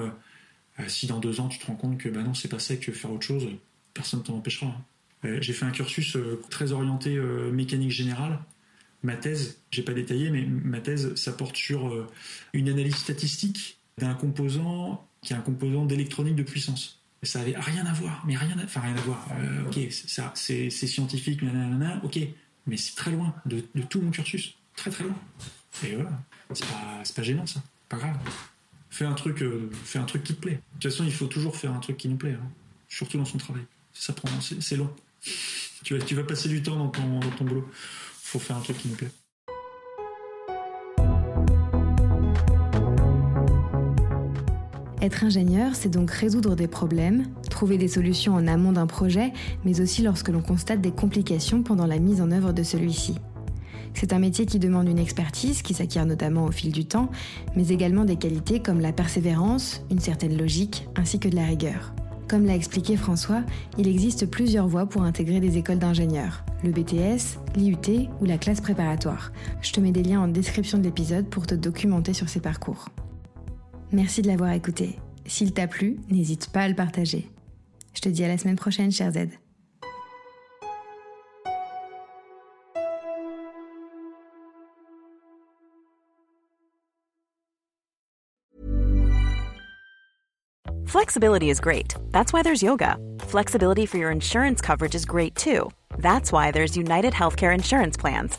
euh, 0.80 0.84
si 0.88 1.06
dans 1.06 1.20
deux 1.20 1.40
ans 1.40 1.48
tu 1.48 1.58
te 1.58 1.66
rends 1.66 1.76
compte 1.76 1.98
que 1.98 2.08
bah 2.08 2.22
non, 2.22 2.34
c'est 2.34 2.48
pas 2.48 2.58
ça 2.58 2.74
que 2.76 2.80
tu 2.80 2.90
veux 2.90 2.96
faire 2.96 3.12
autre 3.12 3.24
chose, 3.24 3.46
personne 3.92 4.20
ne 4.20 4.24
t'en 4.24 4.34
empêchera. 4.34 4.66
Hein. 4.66 4.84
Euh, 5.24 5.38
j'ai 5.40 5.52
fait 5.52 5.64
un 5.64 5.70
cursus 5.70 6.16
euh, 6.16 6.42
très 6.50 6.72
orienté 6.72 7.18
mécanique 7.52 7.92
générale. 7.92 8.40
Ma 9.02 9.16
thèse, 9.16 9.60
j'ai 9.70 9.82
pas 9.82 9.92
détaillé, 9.92 10.30
mais 10.30 10.46
ma 10.46 10.80
thèse, 10.80 11.14
ça 11.14 11.32
porte 11.32 11.56
sur 11.56 12.08
une 12.54 12.70
analyse 12.70 12.96
statistique 12.96 13.78
d'un 13.98 14.14
composant 14.14 15.06
qui 15.22 15.34
est 15.34 15.36
un 15.36 15.42
composant 15.42 15.84
d'électronique 15.84 16.36
de 16.36 16.42
puissance. 16.42 17.03
Ça 17.24 17.40
avait 17.40 17.56
rien 17.56 17.84
à 17.86 17.92
voir, 17.92 18.22
mais 18.26 18.36
rien, 18.36 18.56
rien 18.56 18.96
à 18.96 19.00
voir. 19.00 19.28
ok, 19.66 19.78
ça, 19.90 20.32
c'est, 20.34 20.70
scientifique, 20.70 21.40
ok, 22.02 22.18
mais 22.66 22.76
c'est 22.76 22.94
très 22.94 23.10
loin 23.10 23.34
de, 23.46 23.62
tout 23.88 24.00
mon 24.00 24.10
cursus, 24.10 24.54
très 24.76 24.90
très 24.90 25.04
loin. 25.04 25.16
Et 25.82 25.94
voilà, 25.94 26.12
c'est 26.52 26.66
pas, 26.66 27.02
pas 27.16 27.22
gênant 27.22 27.46
ça, 27.46 27.62
pas 27.88 27.96
grave 27.96 28.16
fais 28.94 29.04
un 29.04 29.14
truc, 29.14 29.42
euh, 29.42 29.70
un 29.96 30.04
truc 30.04 30.22
qui 30.22 30.34
te 30.34 30.40
plaît. 30.40 30.52
De 30.52 30.58
toute 30.80 30.92
façon, 30.92 31.04
il 31.04 31.12
faut 31.12 31.26
toujours 31.26 31.56
faire 31.56 31.72
un 31.72 31.80
truc 31.80 31.96
qui 31.96 32.08
nous 32.08 32.16
plaît, 32.16 32.36
hein. 32.40 32.50
surtout 32.88 33.18
dans 33.18 33.24
son 33.24 33.38
travail. 33.38 33.64
Ça 33.92 34.12
prend, 34.12 34.28
c'est 34.40 34.76
long. 34.76 34.90
Tu 35.82 35.96
vas, 35.96 36.04
tu 36.04 36.14
vas 36.14 36.22
passer 36.22 36.48
du 36.48 36.62
temps 36.62 36.76
dans 36.76 36.88
ton, 36.88 37.18
dans 37.18 37.30
ton 37.30 37.44
boulot. 37.44 37.68
Faut 38.22 38.38
faire 38.38 38.56
un 38.56 38.60
truc 38.60 38.78
qui 38.78 38.88
nous 38.88 38.94
plaît. 38.94 39.10
Être 45.04 45.24
ingénieur, 45.24 45.74
c'est 45.74 45.90
donc 45.90 46.10
résoudre 46.10 46.56
des 46.56 46.66
problèmes, 46.66 47.24
trouver 47.50 47.76
des 47.76 47.88
solutions 47.88 48.32
en 48.32 48.46
amont 48.46 48.72
d'un 48.72 48.86
projet, 48.86 49.34
mais 49.62 49.82
aussi 49.82 50.00
lorsque 50.00 50.30
l'on 50.30 50.40
constate 50.40 50.80
des 50.80 50.92
complications 50.92 51.62
pendant 51.62 51.86
la 51.86 51.98
mise 51.98 52.22
en 52.22 52.30
œuvre 52.30 52.54
de 52.54 52.62
celui-ci. 52.62 53.16
C'est 53.92 54.14
un 54.14 54.18
métier 54.18 54.46
qui 54.46 54.58
demande 54.58 54.88
une 54.88 54.98
expertise 54.98 55.60
qui 55.60 55.74
s'acquiert 55.74 56.06
notamment 56.06 56.46
au 56.46 56.50
fil 56.50 56.72
du 56.72 56.86
temps, 56.86 57.10
mais 57.54 57.68
également 57.68 58.06
des 58.06 58.16
qualités 58.16 58.60
comme 58.60 58.80
la 58.80 58.92
persévérance, 58.92 59.82
une 59.90 60.00
certaine 60.00 60.38
logique, 60.38 60.88
ainsi 60.96 61.18
que 61.18 61.28
de 61.28 61.36
la 61.36 61.44
rigueur. 61.44 61.92
Comme 62.26 62.46
l'a 62.46 62.56
expliqué 62.56 62.96
François, 62.96 63.42
il 63.76 63.86
existe 63.86 64.24
plusieurs 64.24 64.68
voies 64.68 64.86
pour 64.86 65.02
intégrer 65.02 65.40
des 65.40 65.58
écoles 65.58 65.80
d'ingénieurs, 65.80 66.46
le 66.62 66.70
BTS, 66.70 67.40
l'IUT 67.56 68.08
ou 68.22 68.24
la 68.24 68.38
classe 68.38 68.62
préparatoire. 68.62 69.32
Je 69.60 69.70
te 69.70 69.80
mets 69.80 69.92
des 69.92 70.02
liens 70.02 70.22
en 70.22 70.28
description 70.28 70.78
de 70.78 70.84
l'épisode 70.84 71.28
pour 71.28 71.46
te 71.46 71.54
documenter 71.54 72.14
sur 72.14 72.30
ces 72.30 72.40
parcours. 72.40 72.88
Merci 73.94 74.22
de 74.22 74.26
l'avoir 74.26 74.50
écouté. 74.50 74.98
S'il 75.24 75.52
t'a 75.52 75.68
plu, 75.68 75.98
n'hésite 76.10 76.50
pas 76.50 76.62
à 76.62 76.68
le 76.68 76.74
partager. 76.74 77.30
Je 77.94 78.00
te 78.00 78.08
dis 78.08 78.24
à 78.24 78.28
la 78.28 78.36
semaine 78.36 78.56
prochaine, 78.56 78.90
cher 78.90 79.12
Z. 79.12 79.28
Flexibility 90.86 91.50
is 91.50 91.60
great. 91.60 91.94
That's 92.10 92.32
why 92.32 92.42
there's 92.42 92.62
yoga. 92.64 92.96
Flexibility 93.20 93.86
for 93.86 93.98
your 93.98 94.10
insurance 94.10 94.60
coverage 94.60 94.96
is 94.96 95.04
great 95.04 95.36
too. 95.36 95.70
That's 95.98 96.32
why 96.32 96.50
there's 96.50 96.76
United 96.76 97.12
Healthcare 97.12 97.54
Insurance 97.54 97.96
Plans. 97.96 98.38